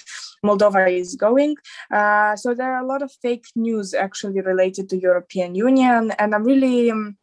Moldova 0.44 0.90
is 0.90 1.16
going. 1.16 1.54
Uh, 1.90 2.34
so 2.36 2.54
there 2.54 2.72
are 2.74 2.82
a 2.82 2.86
lot 2.86 3.02
of 3.02 3.12
fake 3.22 3.46
news 3.54 3.94
actually 3.94 4.40
related 4.40 4.88
to 4.88 5.00
European 5.08 5.54
Union, 5.54 6.12
and 6.18 6.34
I'm 6.34 6.44
really 6.44 6.90
um, 6.90 7.16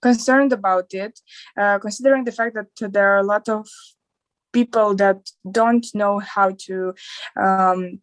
concerned 0.00 0.52
about 0.52 0.94
it, 0.94 1.20
uh, 1.60 1.78
considering 1.78 2.24
the 2.24 2.32
fact 2.32 2.54
that 2.54 2.92
there 2.92 3.08
are 3.12 3.18
a 3.18 3.30
lot 3.34 3.48
of 3.48 3.68
people 4.52 4.94
that 4.94 5.18
don't 5.50 5.86
know 5.94 6.18
how 6.18 6.50
to. 6.66 6.94
Um, 7.40 8.00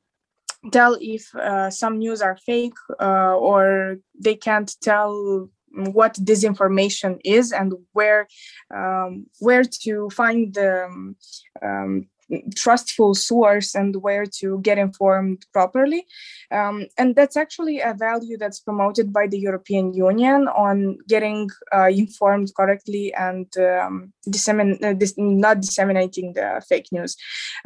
tell 0.74 0.98
if 1.00 1.34
uh, 1.36 1.70
some 1.70 2.00
news 2.00 2.22
are 2.22 2.38
fake 2.46 2.74
uh, 3.00 3.34
or 3.34 3.98
they 4.20 4.36
can't 4.36 4.76
tell 4.82 5.50
what 5.72 6.14
disinformation 6.16 7.20
is 7.24 7.52
and 7.52 7.74
where 7.94 8.28
um, 8.74 9.26
where 9.40 9.64
to 9.64 10.10
find 10.10 10.54
the 10.54 11.16
um, 11.64 12.08
trustful 12.56 13.16
source 13.16 13.76
and 13.76 13.96
where 13.98 14.26
to 14.26 14.60
get 14.62 14.78
informed 14.78 15.46
properly. 15.54 16.06
Um, 16.52 16.86
and 16.98 17.16
that's 17.16 17.38
actually 17.38 17.80
a 17.80 17.94
value 17.94 18.38
that's 18.38 18.60
promoted 18.60 19.12
by 19.12 19.28
the 19.28 19.40
european 19.40 19.94
union 19.94 20.48
on 20.48 20.98
getting 21.08 21.50
uh, 21.74 21.90
informed 21.90 22.52
correctly 22.56 23.14
and 23.14 23.48
um, 23.58 24.14
dissemin- 24.30 24.84
uh, 24.84 24.94
dis- 24.94 25.16
not 25.18 25.62
disseminating 25.62 26.34
the 26.34 26.62
fake 26.68 26.88
news. 26.92 27.16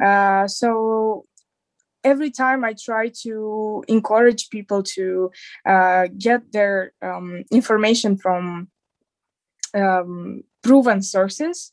Uh, 0.00 0.46
so 0.48 1.26
every 2.04 2.30
time 2.30 2.64
I 2.64 2.74
try 2.74 3.08
to 3.22 3.82
encourage 3.88 4.50
people 4.50 4.82
to 4.94 5.30
uh, 5.66 6.08
get 6.18 6.52
their 6.52 6.92
um, 7.02 7.44
information 7.50 8.16
from 8.16 8.68
um, 9.74 10.42
proven 10.62 11.02
sources. 11.02 11.72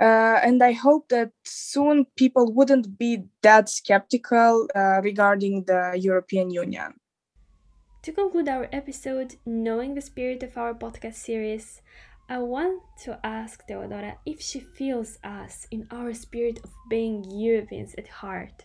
Uh, 0.00 0.40
and 0.42 0.62
I 0.62 0.72
hope 0.72 1.08
that 1.10 1.30
soon 1.44 2.06
people 2.16 2.52
wouldn't 2.52 2.98
be 2.98 3.24
that 3.42 3.68
skeptical 3.68 4.68
uh, 4.74 5.00
regarding 5.02 5.64
the 5.64 5.94
European 5.96 6.50
Union. 6.50 6.94
To 8.02 8.12
conclude 8.12 8.48
our 8.48 8.68
episode, 8.72 9.36
knowing 9.46 9.94
the 9.94 10.00
spirit 10.02 10.42
of 10.42 10.58
our 10.58 10.74
podcast 10.74 11.14
series, 11.14 11.80
I 12.28 12.38
want 12.38 12.82
to 13.04 13.18
ask 13.24 13.66
Teodora 13.68 14.16
if 14.26 14.40
she 14.40 14.60
feels 14.60 15.18
us 15.22 15.66
in 15.70 15.86
our 15.90 16.12
spirit 16.12 16.58
of 16.64 16.70
being 16.90 17.24
Europeans 17.30 17.94
at 17.96 18.08
heart. 18.08 18.64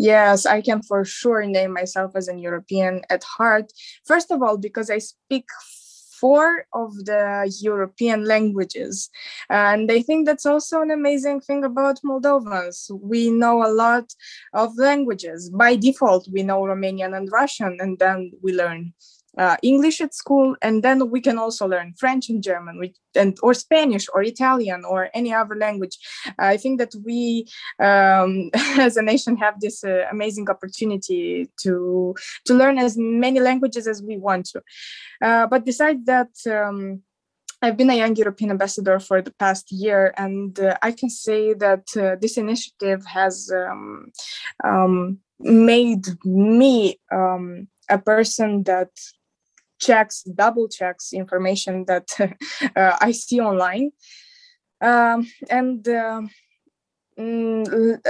Yes, 0.00 0.46
I 0.46 0.62
can 0.62 0.80
for 0.80 1.04
sure 1.04 1.44
name 1.44 1.74
myself 1.74 2.12
as 2.16 2.26
an 2.26 2.38
European 2.38 3.02
at 3.10 3.22
heart. 3.22 3.70
First 4.06 4.30
of 4.30 4.42
all, 4.42 4.56
because 4.56 4.88
I 4.88 4.96
speak 4.96 5.44
four 6.18 6.64
of 6.72 6.94
the 7.04 7.52
European 7.60 8.24
languages. 8.24 9.10
And 9.50 9.92
I 9.92 10.00
think 10.00 10.24
that's 10.24 10.46
also 10.46 10.80
an 10.80 10.90
amazing 10.90 11.42
thing 11.42 11.64
about 11.64 12.00
Moldovans. 12.02 12.90
We 12.98 13.30
know 13.30 13.62
a 13.62 13.68
lot 13.68 14.14
of 14.54 14.74
languages. 14.78 15.50
By 15.50 15.76
default, 15.76 16.26
we 16.32 16.44
know 16.44 16.62
Romanian 16.62 17.14
and 17.14 17.28
Russian, 17.30 17.76
and 17.78 17.98
then 17.98 18.32
we 18.42 18.54
learn 18.54 18.94
uh, 19.38 19.56
English 19.62 20.00
at 20.00 20.14
school, 20.14 20.56
and 20.62 20.82
then 20.82 21.10
we 21.10 21.20
can 21.20 21.38
also 21.38 21.66
learn 21.66 21.94
French 21.98 22.28
and 22.28 22.42
German, 22.42 22.78
which, 22.78 22.96
and 23.14 23.36
or 23.42 23.54
Spanish 23.54 24.06
or 24.12 24.22
Italian 24.22 24.84
or 24.84 25.08
any 25.14 25.32
other 25.32 25.54
language. 25.54 25.98
I 26.38 26.56
think 26.56 26.78
that 26.78 26.94
we, 27.04 27.46
um, 27.78 28.50
as 28.78 28.96
a 28.96 29.02
nation, 29.02 29.36
have 29.36 29.60
this 29.60 29.84
uh, 29.84 30.06
amazing 30.10 30.50
opportunity 30.50 31.50
to 31.62 32.14
to 32.46 32.54
learn 32.54 32.78
as 32.78 32.96
many 32.96 33.40
languages 33.40 33.86
as 33.86 34.02
we 34.02 34.16
want 34.16 34.46
to. 34.46 34.62
Uh, 35.22 35.46
but 35.46 35.64
besides 35.64 36.04
that. 36.06 36.30
Um, 36.46 37.02
I've 37.62 37.76
been 37.76 37.90
a 37.90 37.94
young 37.94 38.16
European 38.16 38.50
ambassador 38.50 38.98
for 38.98 39.20
the 39.20 39.32
past 39.32 39.70
year, 39.70 40.14
and 40.16 40.58
uh, 40.58 40.78
I 40.82 40.92
can 40.92 41.10
say 41.10 41.52
that 41.52 41.88
uh, 41.94 42.16
this 42.18 42.38
initiative 42.38 43.04
has 43.04 43.52
um, 43.54 44.12
um, 44.64 45.18
made 45.38 46.06
me 46.24 46.98
um, 47.12 47.68
a 47.90 47.98
person 47.98 48.62
that 48.62 48.88
checks, 49.80 50.22
double 50.22 50.68
checks 50.68 51.12
information 51.12 51.84
that 51.86 52.08
uh, 52.76 52.96
I 53.00 53.12
see 53.12 53.40
online. 53.40 53.90
Um, 54.80 55.26
and 55.50 55.86
uh, 55.88 56.22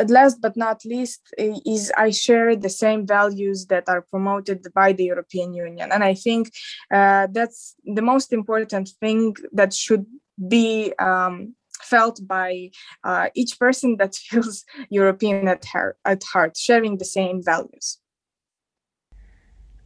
last 0.08 0.40
but 0.40 0.56
not 0.56 0.84
least 0.84 1.22
is 1.38 1.90
I 1.96 2.10
share 2.10 2.54
the 2.54 2.68
same 2.68 3.06
values 3.06 3.66
that 3.66 3.88
are 3.88 4.02
promoted 4.02 4.66
by 4.74 4.92
the 4.92 5.04
European 5.04 5.54
Union. 5.54 5.90
And 5.92 6.04
I 6.04 6.14
think 6.14 6.50
uh, 6.92 7.26
that's 7.32 7.74
the 7.84 8.02
most 8.02 8.32
important 8.32 8.90
thing 9.00 9.34
that 9.52 9.72
should 9.72 10.06
be 10.48 10.92
um, 10.98 11.54
felt 11.82 12.20
by 12.26 12.70
uh, 13.02 13.28
each 13.34 13.58
person 13.58 13.96
that 13.96 14.14
feels 14.28 14.64
European 14.90 15.48
at 15.48 15.64
heart, 15.64 15.96
at 16.04 16.22
heart, 16.32 16.56
sharing 16.56 16.98
the 16.98 17.04
same 17.04 17.42
values. 17.42 17.98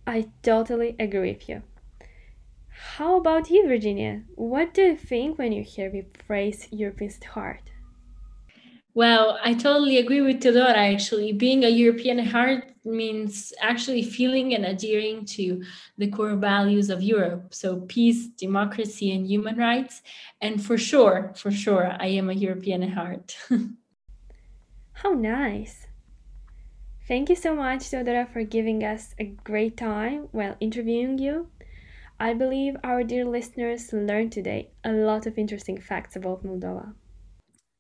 I 0.07 0.29
totally 0.43 0.97
agree 0.99 1.33
with 1.33 1.49
you. 1.49 1.63
How 2.75 3.17
about 3.17 3.51
you, 3.51 3.67
Virginia? 3.69 4.23
What 4.35 4.75
do 4.75 4.83
you 4.83 4.97
think 4.97 5.39
when 5.39 5.53
you 5.53 5.63
hear 5.63 5.91
the 5.91 6.05
phrase 6.27 6.67
European 6.73 7.13
heart? 7.33 7.71
Well, 8.95 9.39
I 9.43 9.55
totally 9.55 9.99
agree 9.99 10.21
with 10.21 10.41
Teodora. 10.41 10.77
Actually, 10.77 11.33
being 11.33 11.65
a 11.65 11.69
European 11.69 12.19
heart 12.19 12.73
means 12.85 13.53
actually 13.61 14.03
feeling 14.03 14.55
and 14.55 14.65
adhering 14.65 15.25
to 15.37 15.63
the 15.99 16.11
core 16.11 16.37
values 16.37 16.91
of 16.91 17.03
Europe. 17.03 17.55
So, 17.55 17.81
peace, 17.81 18.29
democracy, 18.29 19.13
and 19.13 19.27
human 19.27 19.57
rights. 19.57 20.03
And 20.41 20.65
for 20.65 20.79
sure, 20.79 21.33
for 21.37 21.51
sure, 21.51 21.97
I 21.99 22.07
am 22.07 22.31
a 22.31 22.35
European 22.35 22.83
heart. 22.91 23.37
How 24.93 25.11
nice. 25.11 25.87
Thank 27.07 27.29
you 27.29 27.37
so 27.37 27.55
much, 27.55 27.91
Teodora, 27.91 28.33
for 28.33 28.45
giving 28.45 28.83
us 28.83 29.15
a 29.19 29.25
great 29.25 29.77
time 29.77 30.29
while 30.31 30.57
interviewing 30.61 31.19
you. 31.19 31.49
I 32.25 32.33
believe 32.33 32.75
our 32.83 33.05
dear 33.05 33.27
listeners 33.27 33.93
learned 33.93 34.33
today 34.33 34.71
a 34.83 34.93
lot 34.93 35.27
of 35.27 35.37
interesting 35.37 35.79
facts 35.79 36.17
about 36.17 36.43
Moldova. 36.43 36.95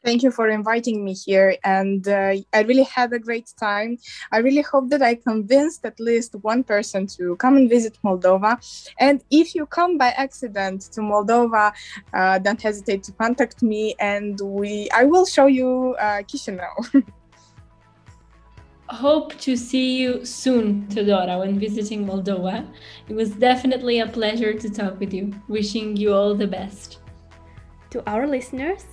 Thank 0.05 0.23
you 0.23 0.31
for 0.31 0.51
inviting 0.51 1.03
me 1.03 1.15
here, 1.15 1.57
and 1.65 2.07
uh, 2.07 2.35
I 2.53 2.61
really 2.61 2.83
had 2.83 3.11
a 3.15 3.19
great 3.19 3.51
time. 3.59 3.97
I 4.33 4.41
really 4.41 4.61
hope 4.61 4.91
that 4.91 5.01
I 5.01 5.15
convinced 5.15 5.87
at 5.87 5.99
least 5.99 6.35
one 6.43 6.63
person 6.63 7.07
to 7.17 7.37
come 7.37 7.57
and 7.57 7.71
visit 7.71 7.97
Moldova. 8.05 8.53
And 9.01 9.25
if 9.31 9.55
you 9.55 9.65
come 9.65 9.97
by 9.97 10.09
accident 10.09 10.93
to 10.93 11.01
Moldova, 11.01 11.73
uh, 12.13 12.39
don't 12.39 12.61
hesitate 12.61 13.03
to 13.05 13.13
contact 13.13 13.63
me, 13.63 13.95
and 13.99 14.39
we 14.43 14.91
I 14.91 15.05
will 15.05 15.25
show 15.25 15.47
you 15.47 15.97
uh, 15.99 16.21
Chisinau. 16.29 16.75
hope 18.91 19.39
to 19.41 19.57
see 19.57 19.97
you 19.97 20.25
soon, 20.25 20.87
Teodora, 20.89 21.39
when 21.39 21.59
visiting 21.59 22.07
Moldova. 22.07 22.67
It 23.09 23.15
was 23.15 23.31
definitely 23.31 24.01
a 24.01 24.07
pleasure 24.07 24.53
to 24.53 24.71
talk 24.71 25.01
with 25.01 25.13
you. 25.13 25.33
Wishing 25.49 25.97
you 25.97 26.13
all 26.13 26.35
the 26.35 26.47
best. 26.47 26.99
To 27.91 28.03
our 28.11 28.27
listeners, 28.27 28.85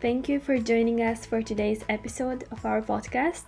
thank 0.00 0.28
you 0.28 0.38
for 0.38 0.58
joining 0.58 1.02
us 1.02 1.24
for 1.24 1.42
today's 1.42 1.84
episode 1.88 2.44
of 2.50 2.64
our 2.66 2.82
podcast. 2.82 3.44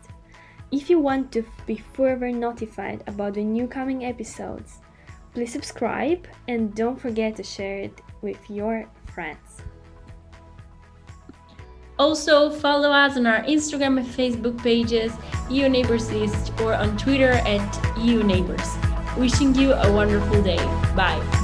If 0.72 0.90
you 0.90 0.98
want 0.98 1.30
to 1.32 1.44
be 1.66 1.82
further 1.92 2.32
notified 2.32 3.04
about 3.06 3.34
the 3.34 3.44
new 3.44 3.68
coming 3.68 4.04
episodes, 4.04 4.80
please 5.34 5.52
subscribe 5.52 6.26
and 6.48 6.74
don't 6.74 6.98
forget 6.98 7.36
to 7.36 7.42
share 7.42 7.78
it 7.78 8.00
with 8.22 8.40
your 8.50 8.88
friends. 9.12 9.65
Also, 11.98 12.50
follow 12.50 12.90
us 12.90 13.16
on 13.16 13.26
our 13.26 13.42
Instagram 13.44 13.98
and 13.98 14.06
Facebook 14.06 14.62
pages, 14.62 15.12
EU 15.50 15.68
Neighbors 15.68 16.12
List, 16.12 16.52
or 16.60 16.74
on 16.74 16.96
Twitter 16.98 17.30
at 17.30 17.98
EU 17.98 18.22
Neighbors. 18.22 18.68
Wishing 19.16 19.54
you 19.54 19.72
a 19.72 19.92
wonderful 19.92 20.42
day. 20.42 20.62
Bye. 20.94 21.35